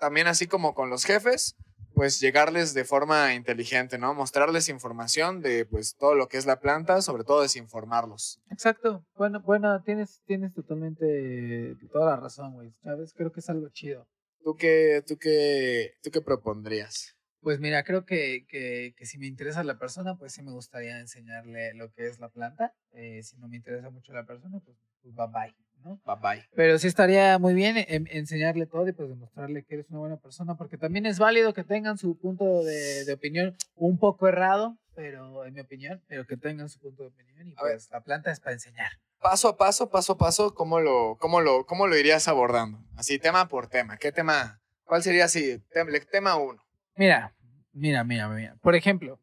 [0.00, 1.56] también así como con los jefes,
[1.92, 4.14] pues llegarles de forma inteligente, ¿no?
[4.14, 8.40] Mostrarles información de pues todo lo que es la planta, sobre todo desinformarlos.
[8.50, 9.04] Exacto.
[9.14, 12.72] Bueno, bueno, tienes, tienes totalmente toda la razón, güey.
[12.82, 13.12] ¿Sabes?
[13.14, 14.06] Creo que es algo chido.
[14.42, 17.15] ¿Tú qué, tú qué, tú qué propondrías?
[17.40, 20.98] Pues mira, creo que, que, que si me interesa la persona, pues sí me gustaría
[20.98, 22.74] enseñarle lo que es la planta.
[22.92, 26.00] Eh, si no me interesa mucho la persona, pues, pues bye bye, ¿no?
[26.04, 26.44] Bye bye.
[26.56, 30.16] Pero sí estaría muy bien en- enseñarle todo y pues demostrarle que eres una buena
[30.16, 34.76] persona, porque también es válido que tengan su punto de, de opinión un poco errado,
[34.96, 37.74] pero en mi opinión, pero que tengan su punto de opinión y A ver.
[37.74, 38.90] pues la planta es para enseñar.
[39.20, 42.84] Paso a paso, paso a paso, ¿cómo lo, cómo lo, cómo lo irías abordando?
[42.96, 43.96] Así, tema por tema.
[43.98, 44.60] ¿Qué tema?
[44.84, 45.58] ¿Cuál sería así?
[45.72, 46.62] Tem- tema uno.
[46.96, 47.34] Mira,
[47.72, 48.56] mira, mira, mira.
[48.60, 49.20] Por ejemplo,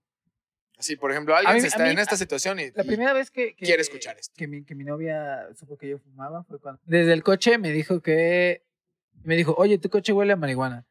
[0.77, 3.31] Así, por ejemplo, alguien mí- se está mí- en esta situación y, La primera vez
[3.31, 4.33] que, que- quiere escuchar esto.
[4.35, 7.71] Que mi, que mi novia supo que yo fumaba fue cuando desde el coche me
[7.71, 8.63] dijo que
[9.23, 10.85] me dijo, "Oye, tu coche huele a marihuana."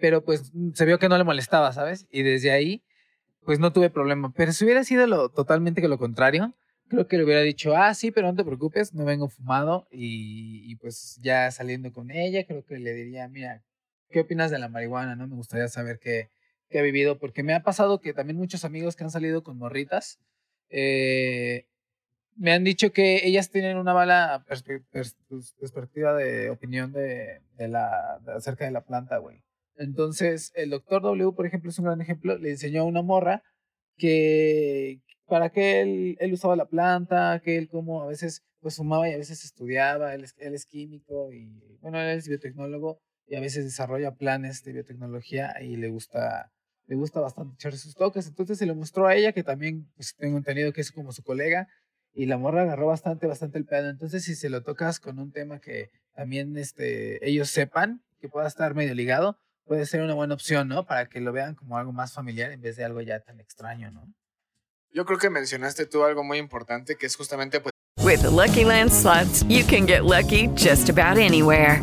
[0.00, 2.06] Pero pues se vio que no le molestaba, ¿sabes?
[2.10, 2.82] Y desde ahí
[3.44, 6.54] pues no tuve problema, pero si hubiera sido lo totalmente que lo contrario,
[6.88, 10.70] creo que le hubiera dicho, "Ah, sí, pero no te preocupes, no vengo fumado." Y,
[10.70, 13.62] y, pues ya saliendo con ella, creo que le diría, "Mira,
[14.10, 15.16] ¿qué opinas de la marihuana?
[15.16, 16.30] No me gustaría saber qué
[16.70, 19.56] que ha vivido, porque me ha pasado que también muchos amigos que han salido con
[19.56, 20.18] morritas
[20.68, 21.66] eh,
[22.36, 25.14] me han dicho que ellas tienen una mala pers-
[25.58, 29.42] perspectiva de opinión de, de la, de- acerca de la planta, güey.
[29.76, 33.42] Entonces, el doctor W, por ejemplo, es un gran ejemplo, le enseñó a una morra
[33.96, 39.08] que para qué él, él usaba la planta, que él como a veces pues fumaba
[39.08, 43.36] y a veces estudiaba, él es, él es químico y bueno, él es biotecnólogo y
[43.36, 46.50] a veces desarrolla planes de biotecnología y le gusta
[46.86, 50.14] le gusta bastante echar sus toques, entonces se lo mostró a ella que también pues,
[50.16, 51.68] tengo entendido que es como su colega
[52.14, 55.30] y la morra agarró bastante bastante el pedo, entonces si se lo tocas con un
[55.30, 60.34] tema que también este ellos sepan que pueda estar medio ligado, puede ser una buena
[60.34, 60.86] opción, ¿no?
[60.86, 63.90] Para que lo vean como algo más familiar en vez de algo ya tan extraño,
[63.90, 64.12] ¿no?
[64.90, 68.64] Yo creo que mencionaste tú algo muy importante que es justamente pues With the Lucky
[68.64, 71.82] Land slots, you can get lucky just about anywhere.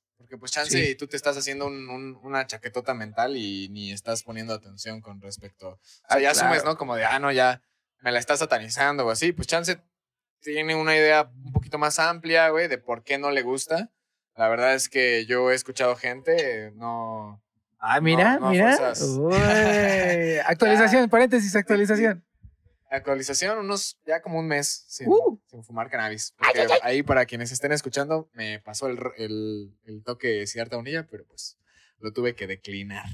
[0.21, 0.91] Porque pues chance Sí.
[0.91, 5.01] y tú te estás haciendo un- un- una chaquetota mental y ni estás poniendo atención
[5.01, 5.69] con respecto.
[5.71, 5.79] O
[6.09, 6.47] sea, ya claro.
[6.47, 6.77] asumes, ¿no?
[6.77, 7.61] Como de, ah, no, ya
[8.01, 9.31] me la estás satanizando o así.
[9.33, 9.79] Pues chance
[10.41, 13.91] tiene una idea un poquito más amplia, güey, de por qué no le gusta.
[14.35, 17.43] La verdad es que yo he escuchado gente, no...
[17.79, 18.77] Ah, mira, no mira.
[19.17, 19.33] Uy,
[20.45, 22.23] actualización, paréntesis, actualización.
[22.89, 25.40] Actualización, unos ya como un mes sin, Uh.
[25.51, 26.33] Sin fumar cannabis.
[26.37, 30.77] Porque ahí para quienes estén escuchando, me pasó el, r- el, el toque de cierta
[30.77, 31.57] unilla, pero pues
[31.99, 33.05] lo tuve que declinar.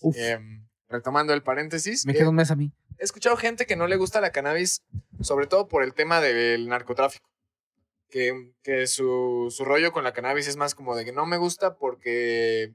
[0.00, 2.70] Uf, Em, retomando el paréntesis, me eh, queda un mes a mí.
[2.98, 4.82] he escuchado gente que no le gusta la cannabis,
[5.20, 7.28] sobre todo por el tema del narcotráfico.
[8.10, 11.36] Que, que su, su rollo con la cannabis es más como de que no me
[11.36, 12.74] gusta porque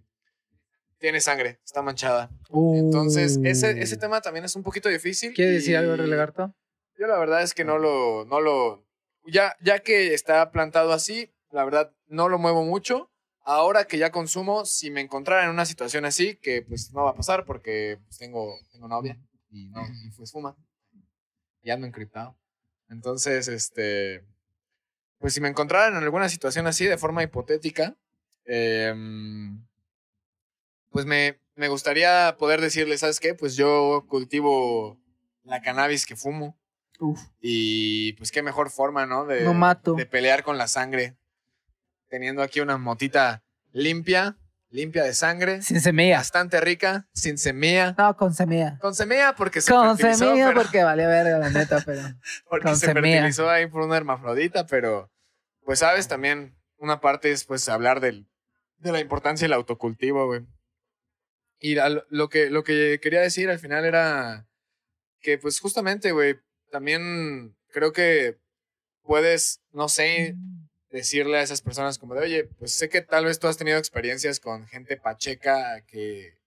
[0.97, 2.31] tiene sangre, está manchada.
[2.73, 5.33] Entonces, ese, ese tema también es un poquito difícil.
[5.33, 6.55] ¿Quiere decir algo, Relegarto?
[6.97, 8.84] yo la verdad es que no lo, no lo,
[9.27, 13.11] ya, ya que está plantado así, la verdad no lo muevo mucho.
[13.41, 17.11] Ahora que ya consumo, si me encontrara en una situación así, que pues no va
[17.11, 19.19] a pasar porque pues, tengo, tengo novia
[19.51, 20.57] y no, y pues fuma.
[21.61, 22.35] Y ando encriptado.
[22.89, 24.25] Entonces, este,
[25.19, 27.95] pues si me encontrara en alguna situación así de forma hipotética,
[28.45, 29.63] em,
[30.89, 33.33] pues me, me gustaría poder decirle, ¿sabes qué?
[33.33, 34.99] Pues yo cultivo
[35.43, 36.57] la cannabis que fumo.
[36.99, 37.19] Uf.
[37.41, 39.25] Y pues qué mejor forma, ¿no?
[39.25, 39.93] De, No mato.
[39.93, 41.17] de pelear con la sangre.
[42.09, 44.37] Teniendo aquí una motita limpia,
[44.69, 46.17] limpia de sangre, Sin semilla.
[46.17, 47.95] bastante rica, sin semilla.
[47.97, 48.77] No, con semilla.
[48.79, 52.01] Con semilla porque se Con semilla pero- porque vale verga, la neta, pero.
[52.49, 53.15] porque con se semilla.
[53.17, 55.11] fertilizó ahí por una hermafrodita, pero
[55.65, 58.27] pues sabes también, una parte es pues hablar del,
[58.77, 60.41] de la importancia del autocultivo, güey.
[61.59, 61.75] Y
[62.09, 64.47] lo que, lo que quería decir al final era
[65.21, 66.35] que, pues justamente, güey,
[66.75, 68.37] también creo que
[69.01, 70.35] puedes, no sé,
[70.89, 73.77] decirle a esas personas como de, oye, pues sé que tal vez tú has tenido
[73.77, 76.37] experiencias con gente pacheca que,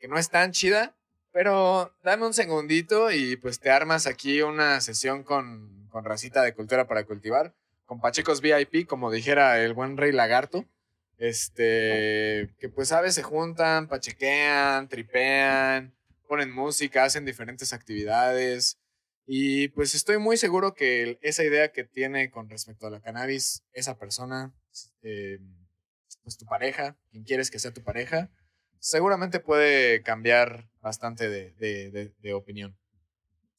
[0.00, 0.96] que no es tan chida,
[1.30, 6.54] pero dame un segundito y pues te armas aquí una sesión con, con racita de
[6.54, 7.54] cultura para cultivar,
[7.86, 10.64] con pachecos VIP, como dijera el buen rey lagarto.
[11.18, 15.94] Este, que pues sabes, se juntan, pachequean, tripean,
[16.26, 18.81] ponen música, hacen diferentes actividades.
[19.26, 23.62] Y pues estoy muy seguro que esa idea que tiene con respecto a la cannabis,
[23.72, 24.52] esa persona,
[25.02, 25.38] eh,
[26.22, 28.30] pues tu pareja, quien quieres que sea tu pareja,
[28.78, 32.76] seguramente puede cambiar bastante de, de- de- opinión.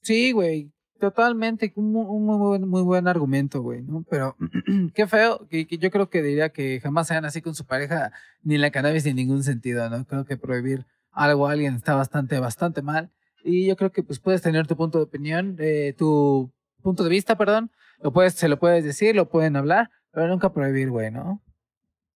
[0.02, 4.04] Sí, güey, totalmente, un, un muy, buen, muy buen argumento, güey, ¿no?
[4.10, 4.36] Pero
[4.94, 8.12] qué feo, que, que yo creo que diría que jamás sean así con su pareja,
[8.42, 10.06] ni la cannabis ni en ningún sentido, ¿no?
[10.06, 13.12] Creo que prohibir algo a alguien está bastante, bastante mal.
[13.44, 16.52] Y yo creo que pues puedes tener tu punto de opinión, eh, tu
[16.82, 20.54] punto de vista, perdón, lo puedes, se lo puedes decir, lo pueden hablar, pero nunca
[20.54, 21.44] prohibir, güey, ¿no?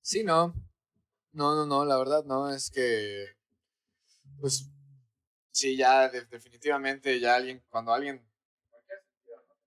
[0.01, 0.53] Sí, no.
[1.33, 3.25] No, no, no, la verdad no, es que,
[4.39, 4.69] pues,
[5.51, 8.25] sí, ya de- definitivamente, ya alguien, cuando alguien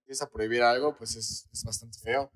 [0.01, 2.31] empieza a prohibir algo, pues es, es bastante feo.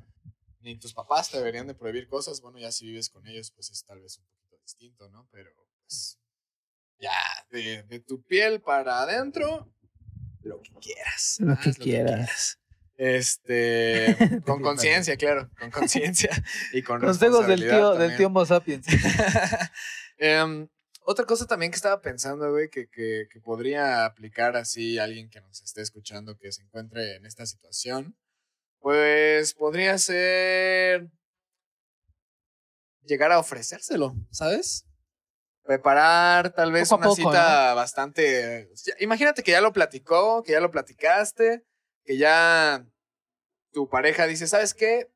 [0.61, 3.69] Ni tus papás te deberían de prohibir cosas, bueno, ya si vives con ellos, pues
[3.71, 5.27] es tal vez un poquito distinto, ¿no?
[5.31, 6.19] Pero, pues,
[6.99, 7.11] ya,
[7.49, 9.71] de, de tu piel para adentro,
[10.41, 11.37] lo que quieras.
[11.39, 12.59] Lo que quieras.
[12.97, 16.29] Este, con conciencia, claro, con conciencia
[16.73, 18.85] y con Consejos del tío, del tío Homo sapiens.
[20.17, 20.69] Em,
[21.01, 25.29] otra cosa también que estaba pensando, güey, que, que, que podría aplicar así a alguien
[25.29, 28.15] que nos esté escuchando que se encuentre en esta situación,
[28.79, 31.09] pues podría ser
[33.03, 34.84] llegar a ofrecérselo, ¿sabes?
[35.65, 38.69] Preparar tal vez Poco una poco, cita bastante...
[38.99, 41.65] Imagínate que ya lo platicó, que ya lo platicaste,
[42.03, 42.85] que ya
[43.71, 45.11] tu pareja dice, ¿sabes qué?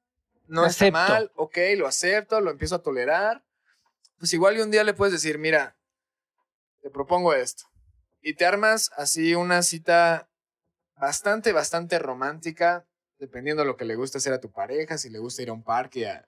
[0.48, 1.14] No Lo está acepto.
[1.14, 3.44] mal, ok, lo acepto, lo empiezo a tolerar.
[4.18, 5.78] Pues igual y un día le puedes decir, mira,
[6.82, 7.66] te propongo esto.
[8.22, 10.30] Y te armas así una cita
[10.96, 12.88] bastante, bastante romántica,
[13.20, 15.54] dependiendo de lo que le guste hacer a tu pareja, si le gusta ir a
[15.54, 16.28] un parque a,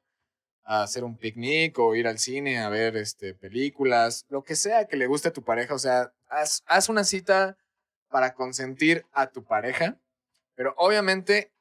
[0.72, 4.88] a hacer un picnic o ir al cine a ver este, películas, lo que sea
[4.88, 7.58] que le guste a tu pareja, o sea, haz, haz una cita
[8.08, 9.98] para consentir a tu pareja,
[10.56, 11.52] pero obviamente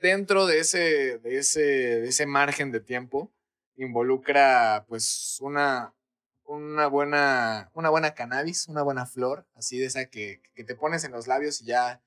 [0.00, 3.32] dentro de ese, de ese, de ese margen de tiempo
[3.74, 5.92] involucra pues una,
[6.44, 11.02] una, buena, una buena cannabis, una buena flor, así de esa que, que te pones
[11.02, 12.00] en los labios y ya,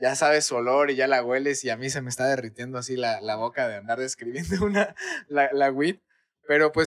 [0.00, 2.78] ya sabes su olor y ya la hueles y a mí se me está derritiendo
[2.78, 4.94] así la, la boca de andar describiendo una,
[5.28, 5.72] la, la.
[6.46, 6.86] Pero pues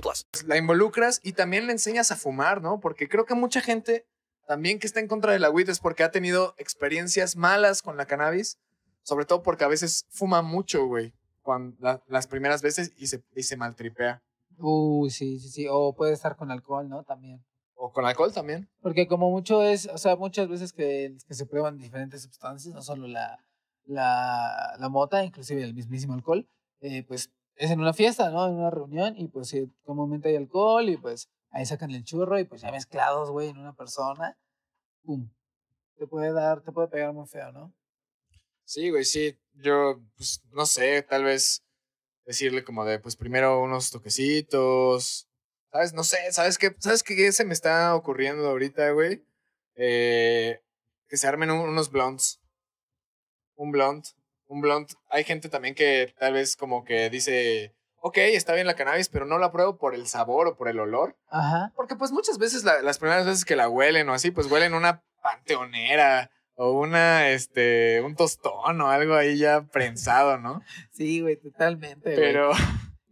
[0.00, 0.26] plus.
[0.46, 2.80] la involucras y también le enseñas a fumar, ¿no?
[2.80, 4.06] Porque creo que mucha gente
[4.46, 7.96] también que está en contra de la weed es porque ha tenido experiencias malas con
[7.96, 8.58] la cannabis,
[9.02, 13.22] sobre todo porque a veces fuma mucho, güey, cuando la- las primeras veces y se,
[13.34, 14.22] y se maltripea.
[14.58, 15.66] Uy, sí, sí, sí.
[15.70, 17.02] O puede estar con alcohol, ¿no?
[17.04, 17.44] También.
[17.74, 18.68] O con alcohol también.
[18.80, 22.80] Porque como mucho es, o sea, muchas veces que, que se prueban diferentes sustancias, no
[22.82, 23.38] solo la,
[23.84, 26.48] la, la mota, inclusive el mismísimo alcohol,
[26.80, 28.46] eh, pues es en una fiesta, ¿no?
[28.46, 32.38] En una reunión y pues sí, comúnmente hay alcohol y pues ahí sacan el churro
[32.38, 34.38] y pues ya mezclados, güey, en una persona,
[35.02, 35.30] ¡pum!
[35.96, 37.74] Te puede dar, te puede pegar muy feo, ¿no?
[38.64, 39.38] Sí, güey, sí.
[39.54, 41.64] Yo, pues, no sé, tal vez
[42.26, 45.28] decirle como de, pues, primero unos toquecitos.
[45.72, 45.94] ¿Sabes?
[45.94, 46.74] No sé, ¿sabes qué?
[46.78, 49.24] ¿Sabes qué se me está ocurriendo ahorita, güey?
[49.76, 50.60] Eh,
[51.08, 52.40] que se armen un- unos blondes.
[53.54, 54.04] Un blond.
[54.48, 54.88] Un blond.
[55.10, 59.26] Hay gente también que tal vez como que dice, ok, está bien la cannabis, pero
[59.26, 61.16] no la pruebo por el sabor o por el olor.
[61.30, 61.72] Ajá.
[61.74, 64.74] Porque pues muchas veces la- las primeras veces que la huelen o así, pues huelen
[64.74, 70.62] una panteonera o una, este, un tostón o algo ahí ya prensado, ¿no?
[70.90, 72.00] Sí, güey, totalmente.
[72.14, 72.16] güey.
[72.16, 72.50] Pero,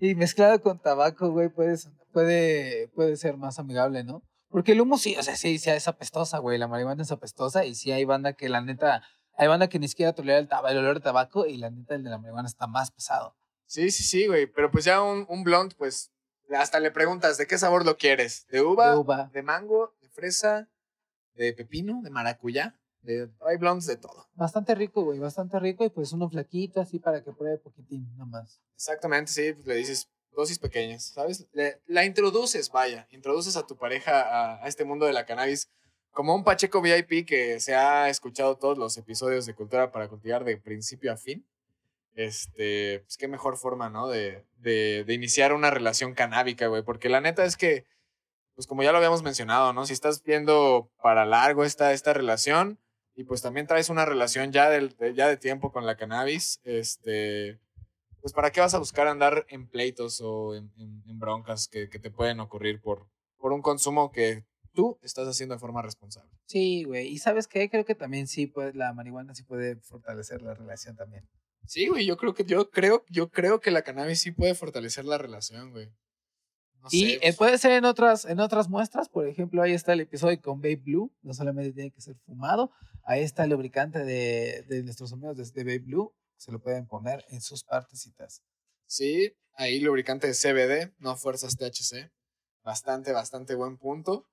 [0.01, 1.76] Y mezclado con tabaco, güey, puede,
[2.12, 4.22] puede, puede ser más amigable, ¿no?
[4.51, 6.59] Porque el humo sí, o sea, sí, sí es apestosa, güey.
[6.59, 9.03] La marihuana es apestosa y sí hay banda que la neta,
[9.37, 12.05] hay banda que ni siquiera tolera el, el olor de tabaco y la neta el
[12.05, 13.37] de la marihuana está más pesado.
[13.66, 16.11] sí, sí, sí, güey, pero pues ya un, un blond, pues
[16.55, 18.47] hasta le preguntas, ¿de qué sabor lo quieres?
[18.49, 18.91] ¿De uva?
[18.93, 19.30] De uva.
[19.32, 19.95] ¿De mango?
[20.03, 20.68] ¿De fresa,
[21.35, 22.78] de pepino, de maracuyá.
[23.01, 24.28] De, hay blondes de todo.
[24.35, 25.85] Bastante rico, güey, bastante rico.
[25.85, 28.61] Y pues uno flaquito, así para que pruebe poquitín, nomás.
[28.76, 31.47] Exactamente, sí, pues le dices dosis pequeñas, ¿sabes?
[31.53, 35.70] Le- la introduces, vaya, introduces a tu pareja a, a este mundo de la cannabis
[36.15, 40.45] como un Pacheco VIP que se ha escuchado todos los episodios de Cultura para Cultivar
[40.45, 41.45] de principio a fin.
[42.15, 44.09] Este, pues qué mejor forma, ¿no?
[44.09, 47.85] De, de, de iniciar una relación canábica, güey, porque la neta es que,
[48.55, 49.85] pues como ya lo habíamos mencionado, ¿no?
[49.85, 52.79] Si estás viendo para largo esta, esta relación
[53.17, 56.61] y pues también traes una relación ya, del- de, ya de tiempo con la cannabis,
[56.62, 57.59] este,
[58.21, 61.89] pues ¿para qué vas a buscar andar en pleitos o en, en- en broncas que,
[61.91, 63.09] que te pueden ocurrir por,
[63.39, 64.45] por un consumo que
[64.75, 66.31] tú estás haciendo de forma responsable?
[66.47, 67.09] Sí, güey.
[67.09, 67.70] Y ¿sabes qué?
[67.70, 71.29] Creo que también sí, pues la marihuana sí puede fortalecer la relación también.
[71.66, 75.05] Sí, güey, yo creo que yo creo, yo creo que la cannabis sí puede fortalecer
[75.07, 75.91] la relación, güey.
[76.83, 79.72] No y sé, eh, pues, puede ser en otras, en otras muestras, por ejemplo, ahí
[79.72, 82.70] está el episodio con Babe Blue, no solamente tiene que ser fumado,
[83.05, 86.87] ahí está el lubricante de, de nuestros amigos de, de Babe Blue, se lo pueden
[86.87, 88.43] poner en sus partecitas.
[88.87, 92.12] Sí, ahí lubricante de CBD, no fuerzas THC.
[92.62, 94.27] Bastante, bastante buen punto.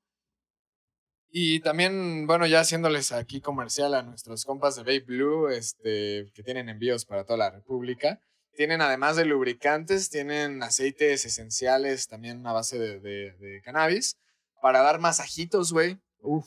[1.33, 6.43] Y también, bueno, ya haciéndoles aquí comercial a nuestros compas de Babe Blue, este, que
[6.43, 8.19] tienen envíos para toda la República.
[8.53, 14.17] Tienen además de lubricantes, tienen aceites esenciales también a base de, de- de cannabis
[14.61, 15.97] para dar masajitos, güey.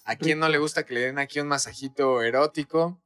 [0.05, 3.01] ¿A quién no le gusta que le den aquí un masajito erótico?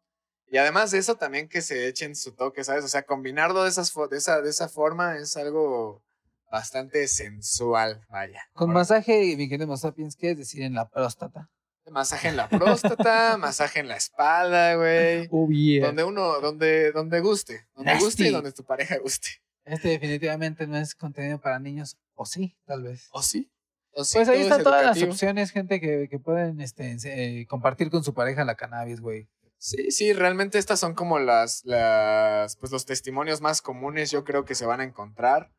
[0.50, 2.84] Y además de eso, también que se echen su toque, ¿sabes?
[2.84, 6.02] O sea, combinarlo de, esas de, esa, de esa forma es algo
[6.50, 8.42] bastante sensual, vaya.
[8.54, 11.48] Con masaje, mi querido Sapiens, ¿qué es decir en la próstata?
[11.90, 15.28] Masaje en la próstata, masaje en la espalda, güey.
[15.30, 15.86] Oh, yeah.
[15.86, 17.66] Donde uno, donde, donde guste.
[17.74, 19.28] Donde guste y donde tu pareja guste.
[19.64, 23.08] Este definitivamente no es contenido para niños, o sí, tal vez.
[23.12, 23.50] ¿O sí?
[23.92, 24.16] ¿O sí?
[24.16, 28.02] Pues ahí es están todas las opciones, gente, que, que pueden este, eh, compartir con
[28.02, 29.28] su pareja la cannabis, güey.
[29.58, 34.44] Sí, sí, realmente estas son como las, las, pues los testimonios más comunes, yo creo
[34.44, 35.50] que se van a encontrar.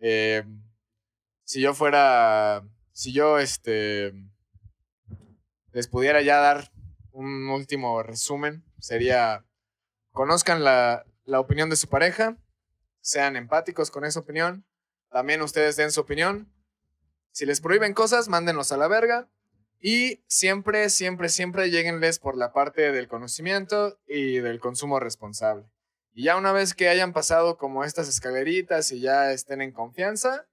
[0.00, 0.42] Eh,
[1.44, 2.62] si yo fuera,
[2.92, 4.12] si yo, este,
[5.76, 6.72] les pudiera ya dar
[7.12, 9.44] un último resumen, sería,
[10.10, 12.38] conozcan la, la opinión de su pareja,
[13.02, 14.64] sean empáticos con esa opinión,
[15.10, 16.50] también ustedes den su opinión.
[17.30, 19.28] Si les prohíben cosas, mándenlos a la verga.
[19.78, 25.70] Y siempre, siempre, siempre lleguenles por la parte del conocimiento y del consumo responsable.
[26.14, 30.48] Y ya una vez que hayan pasado como estas escaleritas y ya estén en confianza,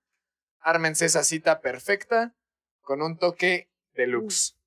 [0.60, 2.36] ármense esa cita perfecta
[2.82, 4.58] con un toque deluxe.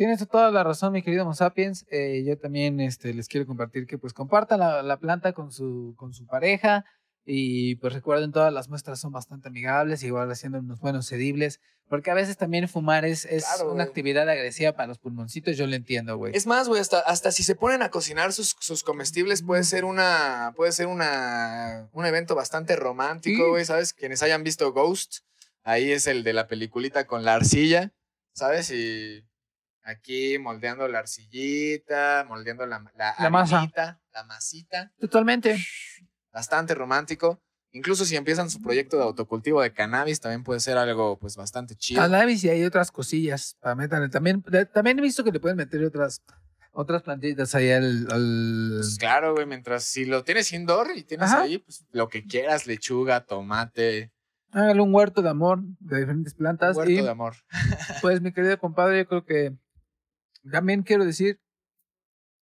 [0.00, 1.84] Tienes toda la razón, mi querido Homo sapiens.
[1.90, 5.92] Eh, yo también este, les quiero compartir que pues compartan la, la planta con su,
[5.98, 6.86] con su pareja
[7.26, 12.10] y pues recuerden todas las muestras son bastante amigables, igual haciendo unos buenos sedibles, porque
[12.10, 15.74] a veces también fumar es, es Claro, una actividad agresiva para los pulmoncitos, yo lo
[15.76, 16.34] entiendo, güey.
[16.34, 19.84] Es más, güey, hasta, hasta si se ponen a cocinar sus, sus comestibles puede ser
[19.84, 23.50] una puede ser una un evento bastante romántico, Sí.
[23.50, 23.92] güey, ¿sabes?
[23.92, 25.18] Quienes hayan visto Ghost,
[25.62, 27.92] ahí es el de la peliculita con la arcilla,
[28.32, 28.70] ¿sabes?
[28.70, 29.26] Y
[29.90, 33.70] aquí moldeando la arcillita, moldeando la, la, La masa.
[34.12, 35.58] la masita, Totalmente.
[36.32, 37.40] bastante romántico.
[37.72, 41.76] Incluso si empiezan su proyecto de autocultivo de cannabis, también puede ser algo pues bastante
[41.76, 42.00] chido.
[42.02, 44.08] Cannabis y hay otras cosillas para meterle.
[44.08, 46.20] También, también he visto que le pueden meter otras,
[46.72, 48.08] otras plantitas ahí al...
[48.10, 51.42] al- Pues claro, güey, mientras si lo tienes indoor y tienes Ajá.
[51.42, 54.10] ahí, pues lo que quieras, lechuga, tomate,
[54.52, 56.76] Hágale un huerto de amor de diferentes plantas.
[56.76, 57.36] huerto y, de amor.
[58.02, 59.52] Pues mi querido compadre, yo creo que
[60.50, 61.40] también quiero decir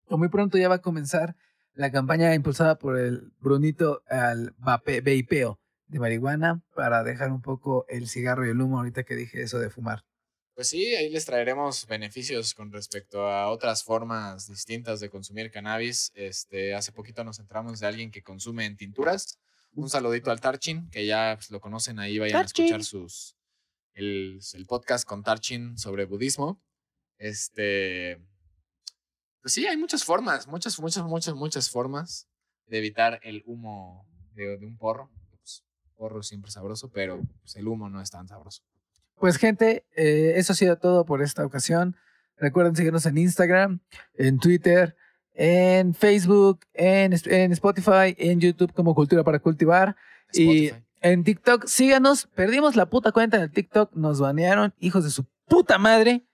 [0.07, 1.35] que muy pronto ya va a comenzar
[1.73, 7.85] la campaña impulsada por el Brunito al vape- veipeo de marihuana para dejar un poco
[7.89, 10.03] el cigarro y el humo ahorita que dije eso de fumar.
[10.55, 16.11] Pues sí, ahí les traeremos beneficios con respecto a otras formas distintas de consumir cannabis.
[16.15, 19.37] Este, hace poquito nos entramos de alguien que consume en tinturas.
[19.73, 22.63] Un saludito al Tarchin, que ya pues, lo conocen ahí, vayan Tarchin.
[22.63, 23.35] a escuchar sus
[23.93, 26.61] el, el podcast con Tarchin sobre budismo.
[27.17, 28.21] Este,
[29.41, 32.27] pues sí, hay muchas formas, muchas, muchas, muchas, muchas formas
[32.67, 35.11] de evitar el humo de, de un porro.
[35.29, 35.63] Pues,
[35.95, 38.63] porro siempre sabroso, pero pues, el humo no es tan sabroso.
[39.17, 41.95] Pues gente, eh, eso ha sido todo por esta ocasión.
[42.37, 43.79] Recuerden seguirnos en Instagram,
[44.15, 44.95] en Twitter,
[45.33, 49.95] en Facebook, en, en Spotify, en YouTube como Cultura para Cultivar.
[50.33, 52.27] Y en TikTok, síganos.
[52.35, 56.25] Perdimos la puta cuenta en el TikTok, nos banearon, hijos de su puta madre.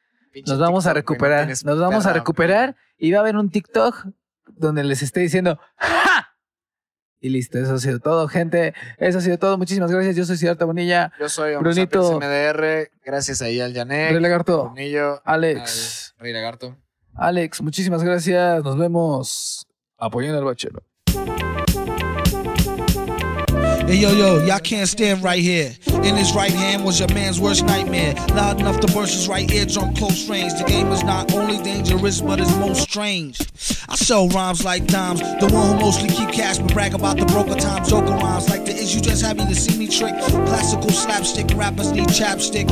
[0.46, 3.36] Nos vamos a TikTok, no recuperar, tienes nos vamos a recuperar y va a haber
[3.36, 4.08] un TikTok
[4.48, 6.28] donde les esté diciendo ¡Ja!
[7.24, 8.74] Y listo, eso ha sido todo, gente.
[8.98, 9.56] Eso ha sido todo.
[9.60, 10.16] Muchísimas gracias.
[10.16, 11.14] Yo soy Ciudad Bonilla.
[11.20, 12.20] Yo soy Brunito.
[12.20, 12.90] MDR.
[13.06, 14.12] Gracias ahí al Janek.
[14.12, 14.64] Rey Lagarto.
[14.72, 16.16] Brunillo, Alex.
[16.18, 16.76] al Rey Lagarto.
[17.14, 18.64] Alex, muchísimas gracias.
[18.64, 19.68] Nos vemos
[20.00, 20.82] apoyando al bachelo.
[23.92, 25.76] Hey yo yo, y'all can't stand right here.
[26.02, 28.14] In his right hand was your man's worst nightmare.
[28.30, 30.54] Loud enough to burst his right eardrum close range.
[30.54, 33.42] The game is not only dangerous, but it's most strange.
[33.90, 37.26] I sell rhymes like dimes, the one who mostly keep cash but brag about the
[37.26, 37.90] broker times.
[37.90, 40.18] Joker rhymes like the is you just happy to see me trick.
[40.22, 42.70] Classical slapstick rappers need chapstick.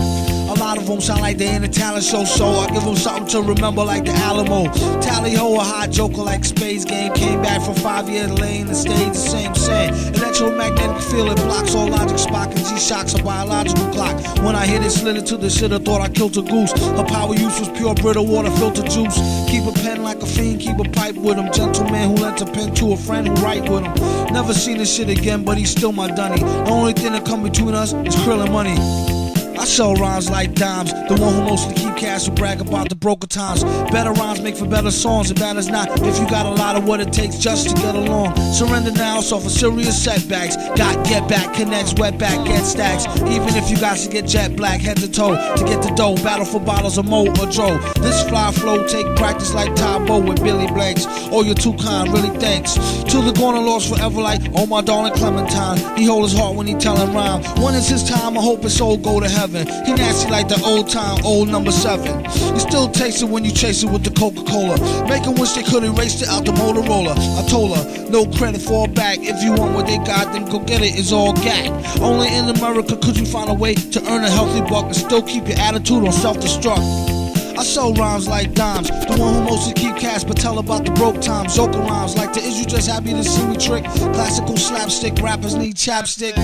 [0.50, 2.96] A lot of them sound like they in a talent show, so I give them
[2.96, 4.72] something to remember like the Alamo.
[5.00, 7.14] Tally ho, a hot joker like Space Game.
[7.14, 9.94] Came back from five years lane and stayed the same same.
[10.16, 14.16] Electromagnetic field, it blocks all logic, Spock and G-Shocks, a biological clock.
[14.44, 16.72] When I hit it, slid it to the shit, I thought I killed a goose.
[16.72, 19.18] Her power use was pure Brita water filter juice.
[19.48, 21.52] Keep a pen like a fiend, keep a pipe with him.
[21.54, 24.34] Gentleman who lent a pen to a friend who write with him.
[24.34, 26.40] Never seen this shit again, but he's still my dunny.
[26.40, 29.19] The only thing that come between us is krill and money.
[29.60, 30.94] I sell rhymes like dimes.
[30.94, 33.66] The one who mostly keep cash who brag about the broker times.
[33.92, 36.88] Better rhymes make for better songs, and bad not if you got a lot of
[36.88, 38.38] what it takes just to get along.
[38.54, 40.56] Surrender now, so for serious setbacks.
[40.78, 43.06] Got get back, connects, wet back, get stacks.
[43.24, 46.16] Even if you got to get jet black, head to toe to get the dough.
[46.16, 47.78] Battle for bottles of Mo or Dro.
[48.00, 51.04] This fly flow take practice like Tybo with Billy Blanks.
[51.34, 52.76] Oh, you're too kind, really thanks.
[52.76, 55.98] To the corner lost forever like, oh my darling Clementine.
[55.98, 57.44] He hold his heart when he tellin' rhyme.
[57.62, 58.38] When is his time?
[58.38, 59.49] I hope his soul go to heaven.
[59.86, 62.24] He nasty like the old time, old number seven.
[62.54, 64.78] You still taste it when you chase it with the Coca-Cola.
[65.08, 67.12] Make Make 'em wish they could erase it out the Motorola.
[67.38, 69.20] I told her, no credit for a bag.
[69.22, 70.98] If you want what they got, then go get it.
[70.98, 71.74] It's all gag.
[72.02, 75.22] Only in America could you find a way to earn a healthy buck and still
[75.22, 77.20] keep your attitude on self-destruct.
[77.60, 78.88] I sell rhymes like dimes.
[78.88, 81.58] The one who mostly keep cash but tell about the broke times.
[81.58, 83.84] Joker rhymes like the is you just happy to see me trick.
[84.14, 86.38] Classical slapstick rappers need chapstick.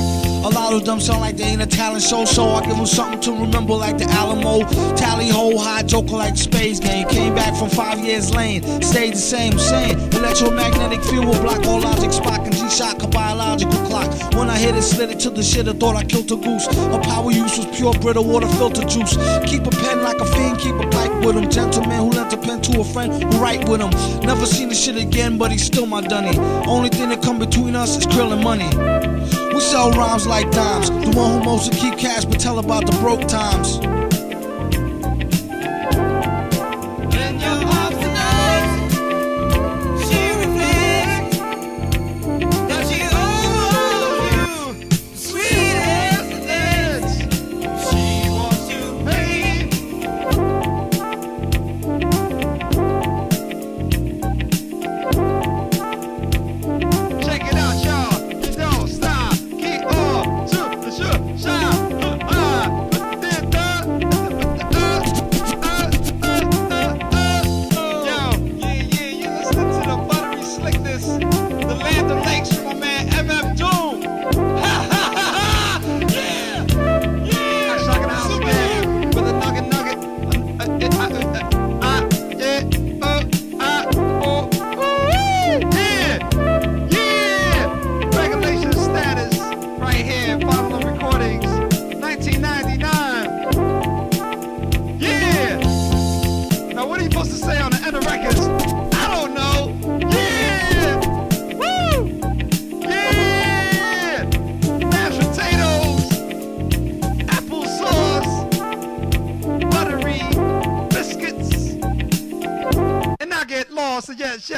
[0.45, 2.85] A lot of them sound like they ain't a talent show, so I give them
[2.85, 4.59] something to remember like the Alamo.
[4.95, 7.07] Tally ho, high joker like Space Game.
[7.07, 9.97] Came back from five years lane, stayed the same, same.
[10.13, 14.07] Electromagnetic field will block all logic, Spock and G-Shock, a biological clock.
[14.35, 16.67] When I hit it, slid it to the shit, I thought I killed a goose.
[16.67, 19.17] Her power use was pure Brita water filter juice.
[19.49, 21.49] Keep a pen like a fiend, keep a pipe with him.
[21.49, 23.89] Gentleman who lent a pen to a friend who write with him.
[24.21, 26.37] Never seen the shit again, but he's still my dunny.
[26.67, 29.14] Only thing that come between us is krill and money.
[29.55, 30.89] We sell rhymes like dimes.
[30.89, 33.79] The one who mostly keep cash but tell about the broke times.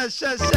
[0.08, 0.57] Yes, yes, yes,